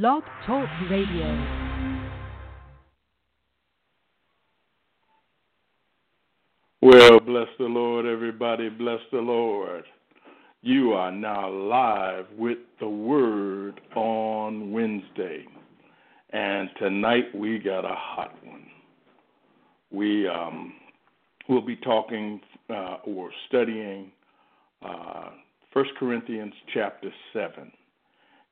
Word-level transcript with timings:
Blog 0.00 0.24
Talk 0.44 0.68
Radio. 0.90 1.46
Well, 6.82 7.20
bless 7.20 7.46
the 7.60 7.66
Lord, 7.66 8.04
everybody. 8.04 8.70
Bless 8.70 8.98
the 9.12 9.20
Lord. 9.20 9.84
You 10.62 10.94
are 10.94 11.12
now 11.12 11.48
live 11.48 12.26
with 12.36 12.58
the 12.80 12.88
Word 12.88 13.80
on 13.94 14.72
Wednesday. 14.72 15.46
And 16.30 16.70
tonight 16.80 17.32
we 17.32 17.60
got 17.60 17.84
a 17.84 17.94
hot 17.94 18.34
one. 18.44 18.66
We 19.92 20.26
um, 20.26 20.72
will 21.48 21.64
be 21.64 21.76
talking 21.76 22.40
uh, 22.68 22.96
or 23.04 23.30
studying 23.46 24.10
uh, 24.84 25.30
1 25.72 25.84
Corinthians 26.00 26.54
chapter 26.72 27.12
7. 27.32 27.70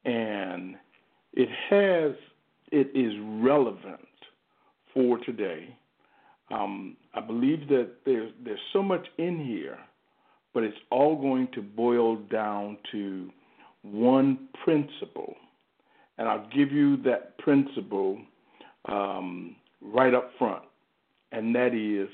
And 0.05 0.77
it 1.35 1.49
has, 1.71 2.13
it 2.71 2.91
is 2.95 3.13
relevant 3.43 4.01
for 4.95 5.19
today 5.19 5.77
um, 6.53 6.97
I 7.15 7.20
believe 7.20 7.69
that 7.69 7.89
there's 8.05 8.33
there's 8.45 8.61
so 8.73 8.83
much 8.83 9.06
in 9.19 9.39
here, 9.39 9.79
but 10.53 10.62
it's 10.62 10.77
all 10.91 11.17
going 11.17 11.48
to 11.55 11.62
boil 11.62 12.17
down 12.17 12.79
to 12.93 13.31
one 13.83 14.48
principle, 14.65 15.34
and 16.19 16.29
I'll 16.29 16.48
give 16.55 16.71
you 16.71 16.97
that 17.05 17.39
principle 17.39 18.19
um, 18.89 19.56
right 19.81 20.15
up 20.15 20.31
front, 20.39 20.62
and 21.33 21.55
that 21.55 21.75
is 21.75 22.09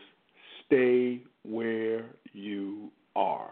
stay 0.67 1.23
where 1.43 2.05
you 2.33 2.91
are. 3.17 3.51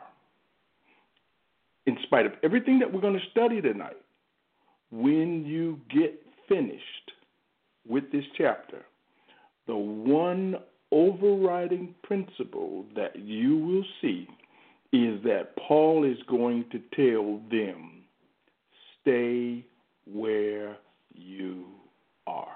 In 1.86 1.96
spite 2.02 2.26
of 2.26 2.32
everything 2.42 2.78
that 2.80 2.92
we're 2.92 3.00
going 3.00 3.14
to 3.14 3.30
study 3.30 3.60
tonight, 3.60 3.96
when 4.90 5.44
you 5.44 5.80
get 5.90 6.20
finished 6.48 7.12
with 7.88 8.10
this 8.12 8.24
chapter, 8.36 8.84
the 9.66 9.76
one 9.76 10.56
overriding 10.92 11.94
principle 12.02 12.84
that 12.94 13.16
you 13.16 13.56
will 13.56 13.84
see 14.00 14.28
is 14.92 15.22
that 15.24 15.56
Paul 15.56 16.04
is 16.04 16.18
going 16.28 16.64
to 16.70 16.80
tell 16.94 17.40
them, 17.50 18.04
stay 19.02 19.64
where 20.10 20.76
you 21.12 21.66
are. 22.26 22.48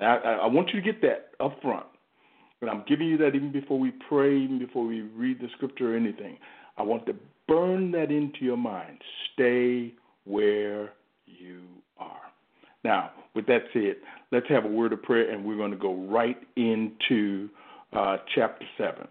I, 0.00 0.04
I, 0.04 0.46
want 0.46 0.70
you 0.72 0.80
to 0.80 0.92
get 0.92 1.00
that 1.02 1.30
up 1.40 1.60
front. 1.62 1.86
And 2.60 2.70
I'm 2.70 2.84
giving 2.88 3.06
you 3.06 3.18
that 3.18 3.34
even 3.34 3.52
before 3.52 3.78
we 3.78 3.92
pray, 4.08 4.36
even 4.36 4.58
before 4.58 4.86
we 4.86 5.02
read 5.02 5.40
the 5.40 5.48
scripture 5.56 5.94
or 5.94 5.96
anything. 5.96 6.38
I 6.78 6.82
want 6.82 7.06
to 7.06 7.14
burn 7.48 7.90
that 7.92 8.10
into 8.10 8.38
your 8.40 8.56
mind. 8.56 8.98
Stay 9.34 9.94
where 10.24 10.92
you 11.26 11.62
are. 11.98 12.20
Now, 12.84 13.10
with 13.34 13.46
that 13.46 13.62
said, 13.72 13.96
let's 14.32 14.48
have 14.48 14.64
a 14.64 14.68
word 14.68 14.92
of 14.92 15.02
prayer 15.02 15.30
and 15.30 15.44
we're 15.44 15.56
going 15.56 15.72
to 15.72 15.76
go 15.76 15.94
right 16.06 16.38
into 16.56 17.48
uh, 17.92 18.18
chapter 18.34 18.64
7. 18.78 19.08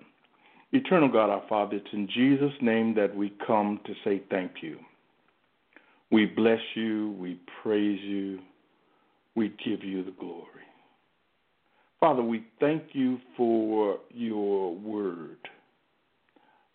Eternal 0.71 1.09
God, 1.09 1.29
our 1.29 1.43
Father, 1.47 1.77
it's 1.77 1.87
in 1.93 2.07
Jesus' 2.13 2.53
name 2.61 2.95
that 2.95 3.15
we 3.15 3.33
come 3.45 3.79
to 3.85 3.93
say 4.03 4.21
thank 4.29 4.51
you. 4.61 4.77
We 6.11 6.25
bless 6.25 6.59
you, 6.75 7.15
we 7.19 7.39
praise 7.63 7.99
you, 8.01 8.39
we 9.35 9.49
give 9.65 9.83
you 9.83 10.03
the 10.03 10.11
glory. 10.11 10.45
Father, 11.99 12.21
we 12.21 12.45
thank 12.59 12.83
you 12.93 13.17
for 13.35 13.99
your 14.09 14.75
word. 14.75 15.37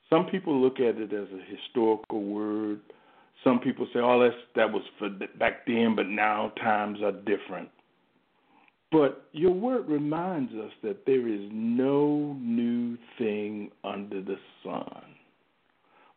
Some 0.08 0.26
people 0.26 0.60
look 0.60 0.80
at 0.80 0.96
it 0.96 1.12
as 1.12 1.28
a 1.28 1.56
historical 1.56 2.22
word 2.22 2.80
some 3.44 3.58
people 3.60 3.86
say, 3.92 4.00
"Oh, 4.00 4.20
that's 4.20 4.36
that 4.56 4.70
was 4.72 4.82
for 4.98 5.08
back 5.38 5.66
then, 5.66 5.94
but 5.96 6.06
now 6.06 6.52
times 6.62 7.02
are 7.02 7.12
different." 7.12 7.70
But 8.92 9.28
your 9.32 9.52
word 9.52 9.88
reminds 9.88 10.52
us 10.54 10.72
that 10.82 11.06
there 11.06 11.28
is 11.28 11.48
no 11.52 12.36
new 12.40 12.98
thing 13.18 13.70
under 13.84 14.20
the 14.20 14.36
sun. 14.64 15.02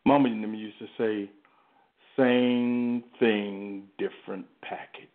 Mama 0.04 0.28
and 0.28 0.42
them 0.42 0.54
used 0.54 0.78
to 0.80 0.88
say, 0.98 1.30
"Same 2.16 3.02
thing, 3.18 3.88
different 3.98 4.46
package." 4.62 5.08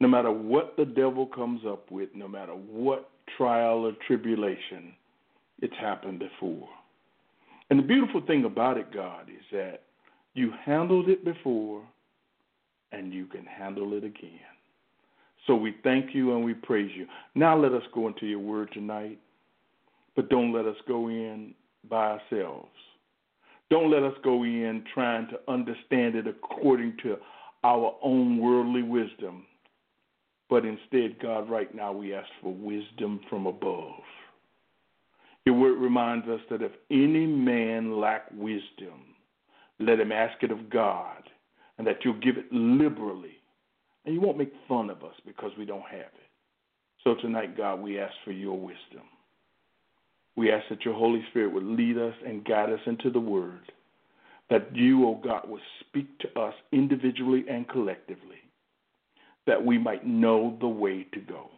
No 0.00 0.08
matter 0.08 0.30
what 0.30 0.76
the 0.76 0.84
devil 0.84 1.26
comes 1.26 1.64
up 1.64 1.90
with, 1.90 2.14
no 2.14 2.28
matter 2.28 2.52
what 2.52 3.10
trial 3.36 3.86
or 3.86 3.92
tribulation, 4.06 4.94
it's 5.60 5.76
happened 5.76 6.18
before. 6.18 6.68
And 7.70 7.78
the 7.78 7.82
beautiful 7.82 8.20
thing 8.20 8.44
about 8.44 8.78
it, 8.78 8.92
God, 8.92 9.28
is 9.28 9.44
that 9.52 9.82
you 10.36 10.52
handled 10.64 11.08
it 11.08 11.24
before, 11.24 11.82
and 12.92 13.12
you 13.12 13.26
can 13.26 13.44
handle 13.44 13.94
it 13.94 14.04
again. 14.04 14.40
So 15.46 15.54
we 15.54 15.76
thank 15.82 16.14
you 16.14 16.34
and 16.34 16.44
we 16.44 16.54
praise 16.54 16.90
you. 16.94 17.06
Now 17.34 17.56
let 17.56 17.72
us 17.72 17.82
go 17.94 18.08
into 18.08 18.26
your 18.26 18.40
word 18.40 18.70
tonight, 18.72 19.18
but 20.14 20.28
don't 20.28 20.52
let 20.52 20.66
us 20.66 20.76
go 20.88 21.08
in 21.08 21.54
by 21.88 22.18
ourselves. 22.18 22.68
Don't 23.70 23.90
let 23.90 24.02
us 24.02 24.14
go 24.22 24.42
in 24.44 24.84
trying 24.92 25.28
to 25.28 25.40
understand 25.48 26.14
it 26.14 26.26
according 26.26 26.96
to 27.02 27.16
our 27.64 27.96
own 28.02 28.38
worldly 28.38 28.82
wisdom. 28.82 29.44
But 30.48 30.64
instead, 30.64 31.18
God, 31.20 31.50
right 31.50 31.74
now 31.74 31.92
we 31.92 32.14
ask 32.14 32.28
for 32.40 32.52
wisdom 32.52 33.20
from 33.28 33.46
above. 33.46 34.00
Your 35.44 35.56
word 35.56 35.78
reminds 35.78 36.28
us 36.28 36.40
that 36.50 36.62
if 36.62 36.72
any 36.90 37.26
man 37.26 38.00
lack 38.00 38.30
wisdom, 38.32 39.15
let 39.78 40.00
him 40.00 40.12
ask 40.12 40.42
it 40.42 40.50
of 40.50 40.70
God, 40.70 41.22
and 41.78 41.86
that 41.86 41.98
you'll 42.04 42.20
give 42.20 42.38
it 42.38 42.50
liberally. 42.50 43.36
And 44.04 44.14
you 44.14 44.20
won't 44.20 44.38
make 44.38 44.52
fun 44.68 44.88
of 44.88 45.02
us 45.02 45.14
because 45.26 45.50
we 45.58 45.64
don't 45.64 45.82
have 45.82 46.00
it. 46.00 46.30
So 47.04 47.14
tonight, 47.14 47.56
God, 47.56 47.80
we 47.80 47.98
ask 47.98 48.14
for 48.24 48.32
your 48.32 48.58
wisdom. 48.58 49.02
We 50.36 50.52
ask 50.52 50.64
that 50.70 50.84
your 50.84 50.94
Holy 50.94 51.24
Spirit 51.30 51.52
would 51.52 51.64
lead 51.64 51.98
us 51.98 52.14
and 52.26 52.44
guide 52.44 52.70
us 52.70 52.80
into 52.86 53.10
the 53.10 53.20
word, 53.20 53.72
that 54.50 54.74
you, 54.74 55.04
O 55.06 55.10
oh 55.10 55.20
God, 55.22 55.48
would 55.48 55.62
speak 55.80 56.18
to 56.20 56.40
us 56.40 56.54
individually 56.72 57.44
and 57.48 57.68
collectively, 57.68 58.36
that 59.46 59.64
we 59.64 59.78
might 59.78 60.06
know 60.06 60.56
the 60.60 60.68
way 60.68 61.06
to 61.14 61.20
go. 61.20 61.50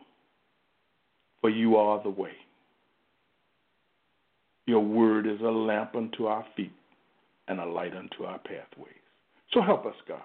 For 1.40 1.50
you 1.50 1.76
are 1.76 2.02
the 2.02 2.10
way. 2.10 2.32
Your 4.66 4.80
word 4.80 5.26
is 5.26 5.40
a 5.40 5.44
lamp 5.44 5.94
unto 5.94 6.26
our 6.26 6.44
feet 6.56 6.72
and 7.48 7.60
a 7.60 7.64
light 7.64 7.96
unto 7.96 8.24
our 8.24 8.38
pathways. 8.38 8.94
So 9.52 9.62
help 9.62 9.86
us, 9.86 9.94
God. 10.06 10.20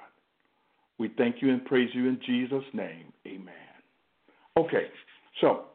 We 0.97 1.09
thank 1.17 1.41
you 1.41 1.49
and 1.49 1.65
praise 1.65 1.89
you 1.93 2.07
in 2.07 2.19
Jesus' 2.25 2.63
name. 2.73 3.11
Amen. 3.25 3.53
Okay, 4.57 4.87
so 5.41 5.65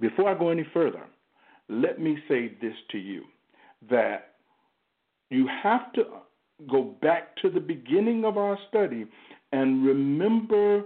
before 0.00 0.28
I 0.28 0.38
go 0.38 0.50
any 0.50 0.66
further, 0.74 1.02
let 1.68 2.00
me 2.00 2.18
say 2.28 2.52
this 2.60 2.74
to 2.90 2.98
you 2.98 3.22
that 3.90 4.34
you 5.30 5.48
have 5.62 5.92
to 5.94 6.04
go 6.70 6.94
back 7.00 7.34
to 7.36 7.50
the 7.50 7.60
beginning 7.60 8.24
of 8.24 8.36
our 8.36 8.58
study 8.68 9.06
and 9.52 9.84
remember 9.84 10.84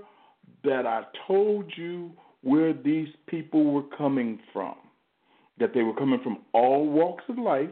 that 0.64 0.86
I 0.86 1.02
told 1.26 1.72
you 1.76 2.12
where 2.42 2.72
these 2.72 3.08
people 3.26 3.64
were 3.64 3.96
coming 3.96 4.38
from. 4.52 4.76
That 5.58 5.72
they 5.74 5.82
were 5.82 5.94
coming 5.94 6.20
from 6.22 6.38
all 6.52 6.86
walks 6.88 7.24
of 7.28 7.38
life, 7.38 7.70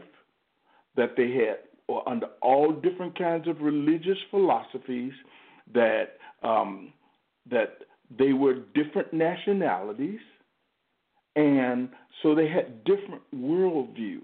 that 0.97 1.15
they 1.15 1.31
had 1.31 1.59
or 1.87 2.07
under 2.07 2.27
all 2.41 2.71
different 2.71 3.17
kinds 3.17 3.47
of 3.47 3.61
religious 3.61 4.17
philosophies 4.31 5.13
that 5.73 6.17
um, 6.43 6.93
that 7.49 7.79
they 8.17 8.33
were 8.33 8.55
different 8.73 9.13
nationalities, 9.13 10.19
and 11.35 11.89
so 12.21 12.35
they 12.35 12.47
had 12.47 12.83
different 12.83 13.21
worldviews. 13.35 14.21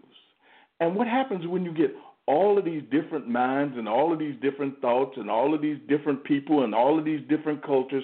And 0.80 0.96
what 0.96 1.08
happens 1.08 1.46
when 1.48 1.64
you 1.64 1.74
get 1.74 1.94
all 2.28 2.58
of 2.58 2.66
these 2.66 2.84
different 2.92 3.28
minds 3.28 3.76
and 3.78 3.88
all 3.88 4.14
of 4.14 4.20
these 4.20 4.36
different 4.42 4.80
thoughts 4.82 5.14
and 5.18 5.30
all 5.30 5.54
of 5.54 5.62
these 5.62 5.78
different 5.88 6.24
people 6.24 6.64
and 6.64 6.74
all 6.74 6.98
of 6.98 7.06
these 7.06 7.22
different 7.28 7.66
cultures, 7.66 8.04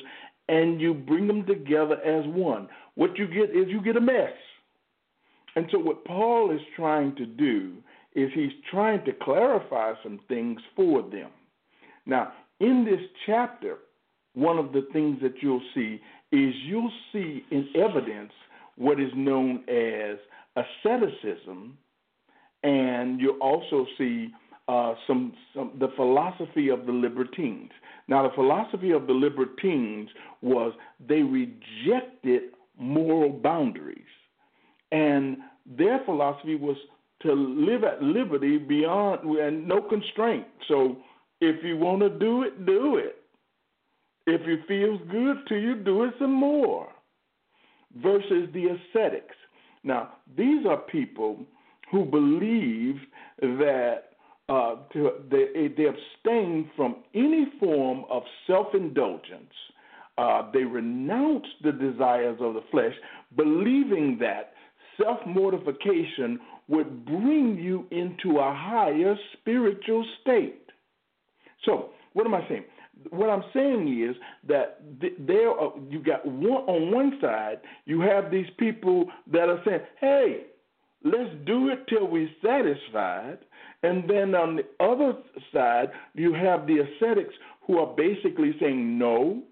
and 0.49 0.81
you 0.81 0.93
bring 0.93 1.27
them 1.27 1.45
together 1.45 2.01
as 2.03 2.25
one? 2.27 2.67
What 2.95 3.17
you 3.17 3.27
get 3.27 3.55
is 3.55 3.67
you 3.67 3.81
get 3.81 3.97
a 3.97 4.01
mess. 4.01 4.33
And 5.55 5.67
so, 5.71 5.79
what 5.79 6.05
Paul 6.05 6.51
is 6.51 6.61
trying 6.75 7.15
to 7.15 7.25
do 7.25 7.73
is 8.17 8.31
he's 8.33 8.51
trying 8.71 9.05
to 9.05 9.11
clarify 9.21 9.93
some 10.01 10.19
things 10.27 10.59
for 10.75 11.03
them. 11.03 11.29
Now, 12.07 12.33
in 12.59 12.83
this 12.83 12.99
chapter, 13.27 13.77
one 14.33 14.57
of 14.57 14.73
the 14.73 14.87
things 14.91 15.19
that 15.21 15.35
you'll 15.41 15.61
see 15.75 16.01
is 16.31 16.53
you'll 16.65 16.91
see 17.13 17.45
in 17.51 17.69
evidence 17.75 18.31
what 18.75 18.99
is 18.99 19.11
known 19.15 19.63
as 19.69 20.17
asceticism, 20.55 21.77
and 22.63 23.21
you'll 23.21 23.39
also 23.39 23.85
see 23.99 24.29
uh, 24.67 24.95
some, 25.05 25.33
some 25.53 25.73
the 25.79 25.89
philosophy 25.95 26.69
of 26.69 26.87
the 26.87 26.91
libertines. 26.91 27.69
Now, 28.07 28.27
the 28.27 28.33
philosophy 28.33 28.91
of 28.91 29.05
the 29.05 29.13
libertines 29.13 30.09
was 30.41 30.73
they 31.07 31.21
rejected 31.21 32.53
moral 32.79 33.29
boundaries, 33.29 33.99
and 34.91 35.37
their 35.65 35.99
philosophy 36.05 36.55
was 36.55 36.77
to 37.23 37.33
live 37.33 37.83
at 37.83 38.01
liberty 38.01 38.57
beyond 38.57 39.27
and 39.39 39.67
no 39.67 39.81
constraint. 39.81 40.45
So, 40.67 40.97
if 41.39 41.63
you 41.63 41.77
want 41.77 42.01
to 42.01 42.09
do 42.09 42.43
it, 42.43 42.65
do 42.65 42.97
it. 42.97 43.15
If 44.25 44.41
it 44.41 44.67
feels 44.67 44.99
good 45.09 45.37
to 45.47 45.55
you, 45.55 45.75
do 45.75 46.03
it 46.03 46.13
some 46.19 46.33
more. 46.33 46.89
Versus 48.01 48.49
the 48.53 48.65
ascetics. 48.65 49.35
Now, 49.83 50.13
these 50.35 50.65
are 50.67 50.77
people 50.77 51.45
who 51.91 52.05
believe 52.05 52.95
that 53.39 54.03
uh, 54.49 54.75
they, 55.29 55.69
they 55.75 55.85
abstain 55.85 56.69
from 56.75 56.97
any 57.13 57.47
form 57.59 58.03
of 58.09 58.23
self 58.45 58.67
indulgence. 58.73 59.53
Uh, 60.17 60.49
they 60.51 60.63
renounce 60.63 61.45
the 61.63 61.71
desires 61.71 62.37
of 62.41 62.55
the 62.55 62.63
flesh, 62.71 62.93
believing 63.35 64.17
that 64.19 64.53
self 65.01 65.19
mortification 65.27 66.39
would 66.67 67.05
bring 67.05 67.57
you 67.57 67.85
into 67.91 68.39
a 68.39 68.53
higher 68.53 69.15
spiritual 69.33 70.05
state. 70.21 70.63
So, 71.63 71.91
what 72.13 72.25
am 72.25 72.33
I 72.33 72.47
saying? 72.47 72.65
What 73.11 73.29
I'm 73.29 73.43
saying 73.53 74.03
is 74.03 74.15
that 74.47 74.81
there 75.19 75.51
you 75.89 76.01
got 76.03 76.25
one 76.25 76.63
on 76.63 76.91
one 76.91 77.19
side, 77.21 77.59
you 77.85 78.01
have 78.01 78.31
these 78.31 78.47
people 78.57 79.05
that 79.31 79.49
are 79.49 79.61
saying, 79.65 79.81
"Hey, 79.99 80.45
let's 81.03 81.33
do 81.45 81.69
it 81.69 81.87
till 81.87 82.07
we're 82.07 82.29
satisfied," 82.43 83.37
and 83.83 84.09
then 84.09 84.33
on 84.33 84.55
the 84.55 84.65
other 84.79 85.15
side, 85.53 85.91
you 86.15 86.33
have 86.33 86.65
the 86.65 86.79
ascetics 86.79 87.35
who 87.61 87.77
are 87.77 87.93
basically 87.95 88.57
saying, 88.59 88.97
"No, 88.97 89.43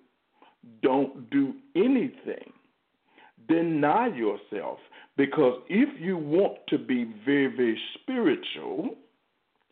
don't 0.81 1.29
do 1.29 1.53
anything. 1.75 2.51
Deny 3.47 4.07
yourself 4.07 4.79
because 5.17 5.61
if 5.69 5.89
you 5.99 6.17
want 6.17 6.57
to 6.69 6.77
be 6.77 7.05
very, 7.25 7.47
very 7.47 7.79
spiritual, 8.01 8.95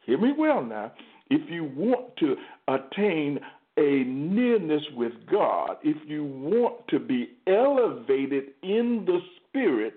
hear 0.06 0.18
me 0.18 0.34
well 0.38 0.64
now, 0.64 0.94
if 1.30 1.50
you 1.50 1.66
want 1.76 2.16
to 2.18 2.36
attain 2.68 3.40
a 3.78 4.04
nearness 4.06 4.84
with 4.96 5.14
God, 5.30 5.78
if 5.84 5.98
you 6.08 6.24
want 6.24 6.88
to 6.90 7.00
be 7.00 7.32
elevated 7.48 8.50
in 8.62 9.04
the 9.06 9.20
spirit, 9.48 9.96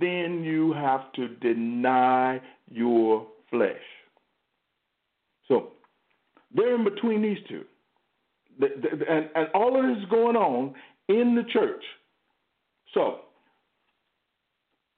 then 0.00 0.42
you 0.44 0.72
have 0.72 1.12
to 1.14 1.28
deny 1.36 2.40
your 2.70 3.26
flesh. 3.50 3.72
So, 5.48 5.72
they're 6.54 6.76
in 6.76 6.84
between 6.84 7.20
these 7.20 7.38
two. 7.48 7.64
And, 8.60 9.28
and 9.34 9.48
all 9.54 9.76
of 9.76 9.84
this 9.84 10.04
is 10.04 10.08
going 10.08 10.36
on 10.36 10.74
in 11.08 11.34
the 11.34 11.42
church. 11.52 11.82
So, 12.94 13.22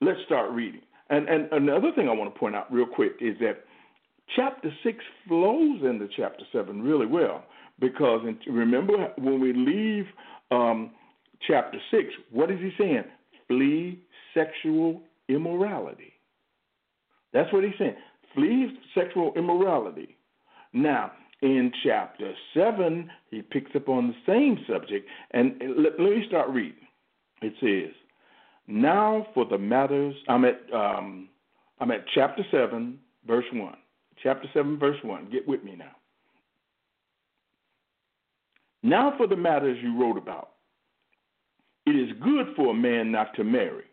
let's 0.00 0.18
start 0.26 0.50
reading. 0.50 0.82
And, 1.10 1.28
and 1.28 1.52
another 1.52 1.92
thing 1.94 2.08
I 2.08 2.12
want 2.12 2.32
to 2.32 2.38
point 2.38 2.56
out 2.56 2.72
real 2.72 2.86
quick 2.86 3.12
is 3.20 3.36
that 3.40 3.64
chapter 4.34 4.70
6 4.82 4.98
flows 5.28 5.80
into 5.82 6.08
chapter 6.16 6.44
7 6.52 6.82
really 6.82 7.06
well 7.06 7.44
because 7.78 8.22
remember 8.48 9.12
when 9.18 9.40
we 9.40 9.52
leave 9.52 10.06
um, 10.50 10.90
chapter 11.46 11.78
6, 11.90 12.04
what 12.30 12.50
is 12.50 12.58
he 12.60 12.70
saying? 12.78 13.04
Flee 13.48 14.00
sexual 14.34 15.02
immorality. 15.28 16.12
That's 17.32 17.52
what 17.52 17.64
he's 17.64 17.74
saying. 17.78 17.96
Flee 18.34 18.78
sexual 18.94 19.32
immorality. 19.36 20.16
Now, 20.72 21.12
in 21.42 21.70
chapter 21.84 22.32
7, 22.54 23.10
he 23.30 23.42
picks 23.42 23.70
up 23.76 23.88
on 23.88 24.08
the 24.08 24.14
same 24.26 24.58
subject. 24.70 25.06
And 25.32 25.54
let, 25.76 26.00
let 26.00 26.10
me 26.10 26.24
start 26.26 26.48
reading. 26.50 26.74
It 27.42 27.52
says, 27.60 27.94
now 28.66 29.26
for 29.34 29.44
the 29.44 29.58
matters, 29.58 30.14
I'm 30.28 30.44
at, 30.44 30.60
um, 30.74 31.28
I'm 31.80 31.90
at 31.90 32.04
chapter 32.14 32.42
7, 32.50 32.98
verse 33.26 33.44
1. 33.52 33.74
Chapter 34.22 34.48
7, 34.54 34.78
verse 34.78 34.96
1. 35.02 35.30
Get 35.30 35.46
with 35.46 35.62
me 35.62 35.76
now. 35.76 35.92
Now 38.82 39.14
for 39.16 39.26
the 39.26 39.36
matters 39.36 39.78
you 39.82 40.00
wrote 40.00 40.16
about. 40.16 40.50
It 41.86 41.90
is 41.90 42.16
good 42.22 42.54
for 42.56 42.70
a 42.70 42.74
man 42.74 43.12
not 43.12 43.34
to 43.36 43.44
marry. 43.44 43.84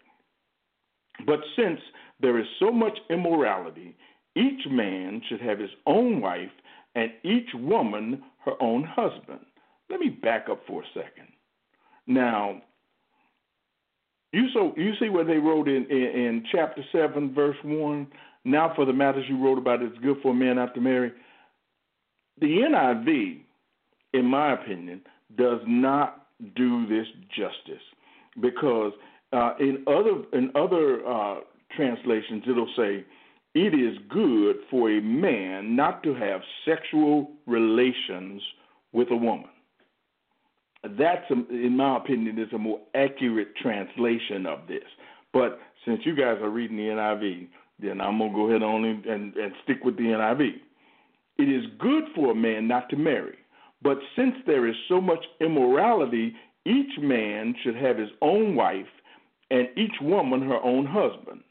But 1.25 1.39
since 1.55 1.79
there 2.19 2.39
is 2.39 2.45
so 2.59 2.71
much 2.71 2.97
immorality, 3.09 3.95
each 4.35 4.65
man 4.69 5.21
should 5.29 5.41
have 5.41 5.59
his 5.59 5.69
own 5.85 6.21
wife 6.21 6.49
and 6.95 7.11
each 7.23 7.49
woman 7.53 8.23
her 8.45 8.53
own 8.61 8.83
husband. 8.83 9.45
Let 9.89 9.99
me 9.99 10.09
back 10.09 10.47
up 10.49 10.61
for 10.67 10.81
a 10.81 10.85
second. 10.93 11.27
Now, 12.07 12.61
you 14.33 14.47
so 14.53 14.73
you 14.75 14.93
see 14.99 15.09
what 15.09 15.27
they 15.27 15.37
wrote 15.37 15.67
in, 15.67 15.85
in, 15.89 15.97
in 15.97 16.45
chapter 16.51 16.83
seven, 16.91 17.33
verse 17.33 17.57
one. 17.63 18.07
Now 18.43 18.73
for 18.75 18.85
the 18.85 18.93
matters 18.93 19.25
you 19.29 19.41
wrote 19.41 19.57
about, 19.57 19.81
it's 19.81 19.97
good 19.99 20.17
for 20.21 20.31
a 20.31 20.35
man 20.35 20.57
not 20.57 20.73
to 20.75 20.81
marry. 20.81 21.13
The 22.41 22.47
NIV, 22.47 23.41
in 24.13 24.25
my 24.25 24.53
opinion, 24.53 25.01
does 25.37 25.59
not 25.65 26.27
do 26.55 26.85
this 26.87 27.07
justice 27.29 27.83
because 28.41 28.91
uh, 29.31 29.53
in 29.59 29.83
other 29.87 30.23
in 30.33 30.51
other 30.55 31.05
uh, 31.07 31.35
translations 31.75 32.43
it'll 32.47 32.73
say 32.75 33.05
it 33.55 33.73
is 33.73 33.97
good 34.09 34.57
for 34.69 34.89
a 34.89 34.99
man 34.99 35.75
not 35.75 36.03
to 36.03 36.13
have 36.15 36.41
sexual 36.65 37.31
relations 37.45 38.41
with 38.91 39.09
a 39.11 39.15
woman 39.15 39.49
that's, 40.83 41.25
in 41.29 41.77
my 41.77 41.97
opinion, 41.97 42.37
is 42.37 42.51
a 42.53 42.57
more 42.57 42.79
accurate 42.93 43.55
translation 43.55 44.45
of 44.45 44.67
this. 44.67 44.83
But 45.31 45.59
since 45.85 46.01
you 46.05 46.15
guys 46.15 46.37
are 46.41 46.49
reading 46.49 46.77
the 46.77 46.83
NIV, 46.83 47.47
then 47.79 48.01
I'm 48.01 48.19
gonna 48.19 48.33
go 48.33 48.49
ahead 48.49 48.63
on 48.63 48.85
and, 48.85 49.05
and, 49.05 49.35
and 49.35 49.53
stick 49.63 49.83
with 49.83 49.97
the 49.97 50.03
NIV. 50.03 50.55
It 51.37 51.49
is 51.49 51.65
good 51.79 52.03
for 52.15 52.31
a 52.31 52.35
man 52.35 52.67
not 52.67 52.89
to 52.89 52.97
marry, 52.97 53.37
but 53.81 53.97
since 54.15 54.35
there 54.45 54.67
is 54.67 54.75
so 54.87 55.01
much 55.01 55.23
immorality, 55.41 56.35
each 56.65 56.99
man 56.99 57.55
should 57.63 57.75
have 57.75 57.97
his 57.97 58.11
own 58.21 58.55
wife, 58.55 58.87
and 59.51 59.67
each 59.75 59.95
woman 60.01 60.41
her 60.41 60.61
own 60.63 60.85
husband. 60.85 61.41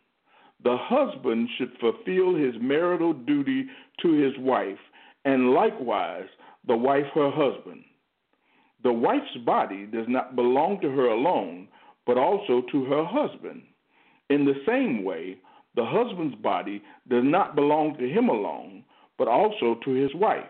The 0.62 0.76
husband 0.78 1.48
should 1.58 1.72
fulfill 1.80 2.34
his 2.34 2.54
marital 2.60 3.12
duty 3.12 3.66
to 4.02 4.12
his 4.12 4.32
wife, 4.38 4.78
and 5.24 5.50
likewise 5.50 6.28
the 6.66 6.76
wife 6.76 7.06
her 7.14 7.30
husband. 7.30 7.84
The 8.82 8.92
wife's 8.92 9.36
body 9.46 9.86
does 9.86 10.06
not 10.08 10.34
belong 10.34 10.80
to 10.80 10.90
her 10.90 11.06
alone, 11.06 11.68
but 12.06 12.18
also 12.18 12.62
to 12.72 12.84
her 12.86 13.04
husband. 13.04 13.62
In 14.28 14.44
the 14.44 14.60
same 14.66 15.04
way, 15.04 15.38
the 15.74 15.84
husband's 15.84 16.34
body 16.36 16.82
does 17.08 17.24
not 17.24 17.54
belong 17.54 17.96
to 17.98 18.08
him 18.08 18.28
alone, 18.28 18.84
but 19.18 19.28
also 19.28 19.76
to 19.84 19.90
his 19.90 20.14
wife. 20.14 20.44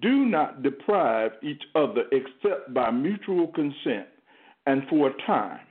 Do 0.00 0.24
not 0.24 0.62
deprive 0.62 1.32
each 1.42 1.62
other 1.74 2.04
except 2.12 2.72
by 2.72 2.90
mutual 2.90 3.48
consent 3.48 4.06
and 4.66 4.82
for 4.88 5.08
a 5.08 5.26
time, 5.26 5.66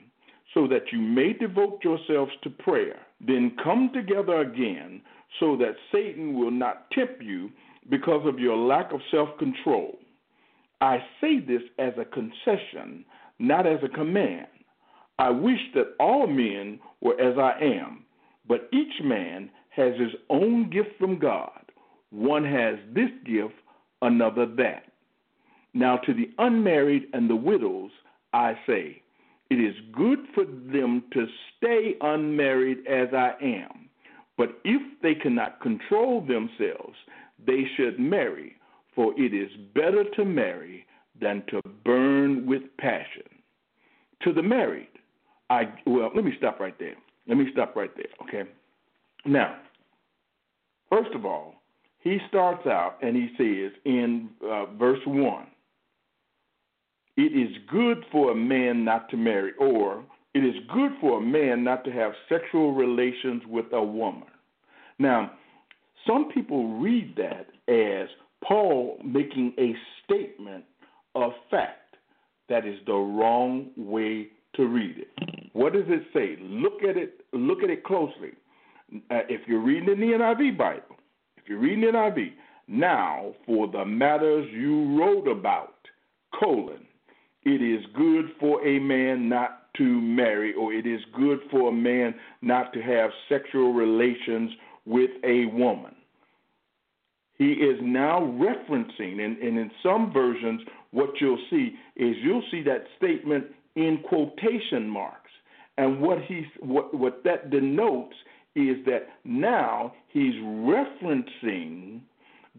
so 0.53 0.67
that 0.67 0.91
you 0.91 0.99
may 0.99 1.33
devote 1.33 1.79
yourselves 1.83 2.31
to 2.43 2.49
prayer. 2.49 2.99
Then 3.25 3.55
come 3.63 3.89
together 3.93 4.41
again, 4.41 5.01
so 5.39 5.55
that 5.57 5.75
Satan 5.91 6.37
will 6.37 6.51
not 6.51 6.91
tempt 6.91 7.23
you 7.23 7.49
because 7.89 8.27
of 8.27 8.39
your 8.39 8.55
lack 8.55 8.91
of 8.93 9.01
self 9.09 9.29
control. 9.39 9.97
I 10.83 11.01
say 11.21 11.39
this 11.39 11.61
as 11.79 11.93
a 11.97 12.03
concession, 12.03 13.05
not 13.39 13.65
as 13.65 13.79
a 13.83 13.87
command. 13.87 14.47
I 15.17 15.29
wish 15.29 15.61
that 15.75 15.93
all 15.97 16.27
men 16.27 16.77
were 16.99 17.17
as 17.21 17.37
I 17.37 17.53
am, 17.63 18.03
but 18.49 18.67
each 18.73 19.01
man 19.01 19.49
has 19.69 19.97
his 19.97 20.11
own 20.29 20.69
gift 20.69 20.89
from 20.99 21.19
God. 21.19 21.71
One 22.09 22.43
has 22.43 22.75
this 22.93 23.09
gift, 23.25 23.53
another 24.01 24.45
that. 24.57 24.91
Now, 25.73 25.95
to 25.99 26.13
the 26.13 26.29
unmarried 26.37 27.03
and 27.13 27.29
the 27.29 27.35
widows, 27.37 27.91
I 28.33 28.55
say, 28.67 29.01
it 29.49 29.61
is 29.61 29.75
good 29.93 30.19
for 30.35 30.43
them 30.43 31.05
to 31.13 31.27
stay 31.55 31.95
unmarried 32.01 32.79
as 32.87 33.07
I 33.13 33.35
am. 33.41 33.89
But 34.37 34.59
if 34.65 34.81
they 35.01 35.15
cannot 35.15 35.61
control 35.61 36.19
themselves, 36.19 36.97
they 37.47 37.63
should 37.77 38.01
marry 38.01 38.57
for 38.95 39.13
it 39.19 39.33
is 39.33 39.49
better 39.73 40.03
to 40.15 40.25
marry 40.25 40.85
than 41.19 41.43
to 41.49 41.61
burn 41.85 42.45
with 42.45 42.61
passion. 42.77 43.23
To 44.23 44.33
the 44.33 44.43
married, 44.43 44.87
I 45.49 45.63
well, 45.85 46.11
let 46.15 46.23
me 46.23 46.33
stop 46.37 46.59
right 46.59 46.77
there. 46.79 46.95
Let 47.27 47.37
me 47.37 47.47
stop 47.51 47.75
right 47.75 47.91
there, 47.95 48.05
okay? 48.23 48.49
Now, 49.25 49.57
first 50.89 51.11
of 51.13 51.25
all, 51.25 51.55
he 51.99 52.17
starts 52.27 52.65
out 52.67 52.97
and 53.01 53.15
he 53.15 53.29
says 53.37 53.71
in 53.85 54.29
uh, 54.43 54.65
verse 54.77 54.99
1 55.05 55.47
it 57.15 57.21
is 57.21 57.55
good 57.69 58.03
for 58.11 58.31
a 58.31 58.35
man 58.35 58.83
not 58.83 59.09
to 59.09 59.17
marry, 59.17 59.51
or 59.59 60.03
it 60.33 60.39
is 60.39 60.55
good 60.73 60.91
for 60.99 61.19
a 61.19 61.21
man 61.21 61.63
not 61.63 61.83
to 61.85 61.91
have 61.91 62.13
sexual 62.27 62.73
relations 62.73 63.43
with 63.47 63.65
a 63.71 63.83
woman. 63.83 64.27
Now, 64.97 65.31
some 66.07 66.31
people 66.33 66.79
read 66.79 67.15
that 67.17 67.47
as 67.71 68.09
Paul 68.47 68.97
making 69.03 69.53
a 69.57 69.73
statement 70.03 70.65
of 71.15 71.31
fact. 71.49 71.79
That 72.49 72.65
is 72.65 72.77
the 72.85 72.93
wrong 72.93 73.69
way 73.77 74.27
to 74.55 74.67
read 74.67 74.97
it. 74.97 75.49
What 75.53 75.73
does 75.73 75.85
it 75.87 76.03
say? 76.13 76.37
Look 76.41 76.83
at 76.83 76.97
it. 76.97 77.21
Look 77.31 77.63
at 77.63 77.69
it 77.69 77.83
closely. 77.83 78.31
Uh, 78.93 79.21
if 79.29 79.47
you're 79.47 79.63
reading 79.63 79.89
in 79.89 79.99
the 79.99 80.17
NIV 80.17 80.57
Bible, 80.57 80.97
if 81.37 81.47
you're 81.47 81.59
reading 81.59 81.81
the 81.81 81.97
NIV, 81.97 82.33
now 82.67 83.33
for 83.45 83.67
the 83.67 83.85
matters 83.85 84.47
you 84.51 84.99
wrote 84.99 85.27
about, 85.27 85.75
colon, 86.39 86.85
it 87.43 87.61
is 87.61 87.85
good 87.95 88.25
for 88.39 88.65
a 88.65 88.79
man 88.79 89.29
not 89.29 89.73
to 89.77 89.83
marry, 89.83 90.53
or 90.53 90.71
it 90.73 90.85
is 90.85 91.01
good 91.15 91.39
for 91.49 91.69
a 91.69 91.73
man 91.73 92.13
not 92.41 92.71
to 92.73 92.81
have 92.81 93.09
sexual 93.27 93.73
relations 93.73 94.51
with 94.85 95.09
a 95.23 95.45
woman. 95.47 95.95
He 97.43 97.51
is 97.51 97.77
now 97.81 98.21
referencing, 98.21 99.19
and, 99.19 99.37
and 99.37 99.57
in 99.57 99.69
some 99.83 100.13
versions, 100.13 100.61
what 100.91 101.09
you'll 101.19 101.45
see 101.49 101.75
is 101.97 102.15
you'll 102.23 102.45
see 102.49 102.61
that 102.61 102.85
statement 102.95 103.47
in 103.75 104.01
quotation 104.07 104.87
marks. 104.87 105.29
And 105.77 105.99
what 105.99 106.21
he 106.21 106.45
what 106.61 106.93
what 106.93 107.21
that 107.25 107.49
denotes 107.49 108.15
is 108.55 108.77
that 108.85 109.09
now 109.25 109.91
he's 110.07 110.35
referencing 110.35 111.99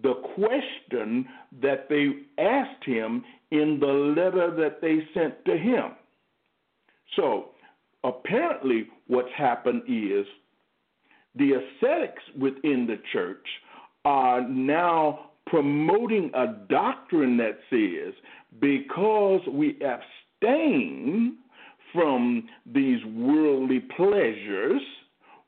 the 0.02 0.16
question 0.34 1.26
that 1.62 1.88
they 1.88 2.08
asked 2.36 2.84
him 2.84 3.24
in 3.52 3.78
the 3.80 3.86
letter 3.86 4.54
that 4.54 4.82
they 4.82 4.98
sent 5.14 5.42
to 5.46 5.56
him. 5.56 5.92
So 7.16 7.52
apparently, 8.02 8.88
what's 9.06 9.32
happened 9.34 9.84
is 9.88 10.26
the 11.36 11.52
ascetics 11.52 12.22
within 12.38 12.86
the 12.86 12.98
church 13.14 13.46
are 14.04 14.46
now 14.48 15.30
promoting 15.46 16.30
a 16.34 16.46
doctrine 16.68 17.36
that 17.36 17.58
says 17.70 18.14
because 18.60 19.40
we 19.50 19.78
abstain 19.82 21.36
from 21.92 22.48
these 22.66 22.98
worldly 23.14 23.80
pleasures, 23.96 24.82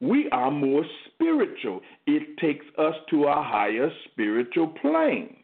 we 0.00 0.28
are 0.30 0.50
more 0.50 0.84
spiritual. 1.06 1.80
It 2.06 2.36
takes 2.38 2.64
us 2.78 2.94
to 3.10 3.24
a 3.24 3.42
higher 3.42 3.90
spiritual 4.04 4.68
plane. 4.68 5.36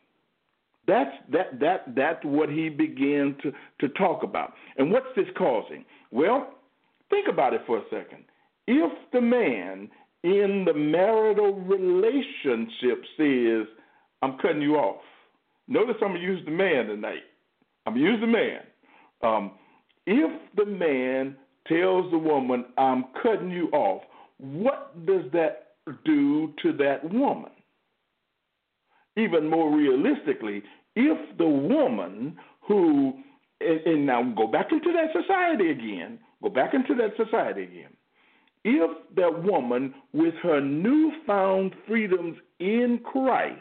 That's 0.87 1.14
that 1.33 1.61
that 1.61 1.95
that's 1.95 2.25
what 2.25 2.49
he 2.49 2.69
began 2.69 3.37
to, 3.42 3.52
to 3.81 3.88
talk 3.95 4.23
about. 4.23 4.52
And 4.76 4.90
what's 4.90 5.07
this 5.16 5.26
causing? 5.37 5.85
Well, 6.11 6.54
think 7.09 7.28
about 7.28 7.54
it 7.54 7.62
for 7.66 7.78
a 7.78 7.83
second. 7.85 8.25
If 8.66 8.92
the 9.12 9.21
man 9.21 9.90
in 10.25 10.64
the 10.64 10.75
marital 10.75 11.55
relationship 11.61 13.02
says, 13.17 13.67
I'm 14.23 14.38
cutting 14.38 14.62
you 14.62 14.76
off. 14.76 15.00
Notice 15.69 15.97
I'm 16.00 16.09
going 16.09 16.21
to 16.21 16.26
use 16.26 16.45
the 16.45 16.52
man 16.52 16.87
tonight. 16.87 17.23
I'm 17.87 17.95
going 17.95 18.05
to 18.05 18.11
use 18.12 18.21
the 18.21 18.26
man. 18.26 18.61
Um, 19.23 19.52
if 20.07 20.31
the 20.57 20.67
man 20.67 21.37
tells 21.67 22.11
the 22.11 22.19
woman, 22.19 22.67
I'm 22.79 23.07
cutting 23.23 23.50
you 23.50 23.69
off, 23.69 24.02
what 24.38 25.07
does 25.07 25.23
that 25.33 25.75
do 26.05 26.52
to 26.62 26.73
that 26.75 27.12
woman? 27.12 27.50
Even 29.17 29.49
more 29.49 29.76
realistically, 29.76 30.62
if 30.95 31.38
the 31.38 31.47
woman 31.47 32.37
who, 32.67 33.14
and, 33.61 33.81
and 33.87 34.07
now 34.07 34.23
go 34.37 34.47
back 34.47 34.69
into 34.71 34.93
that 34.93 35.21
society 35.21 35.71
again, 35.71 36.19
go 36.43 36.49
back 36.49 36.75
into 36.75 36.95
that 36.95 37.17
society 37.17 37.62
again 37.64 37.93
if 38.64 38.90
that 39.16 39.42
woman, 39.42 39.95
with 40.12 40.35
her 40.42 40.61
newfound 40.61 41.75
freedoms 41.87 42.37
in 42.61 43.00
Christ, 43.04 43.61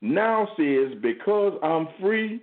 now 0.00 0.48
says, 0.56 0.98
Because 1.02 1.58
I'm 1.62 1.88
free, 2.00 2.40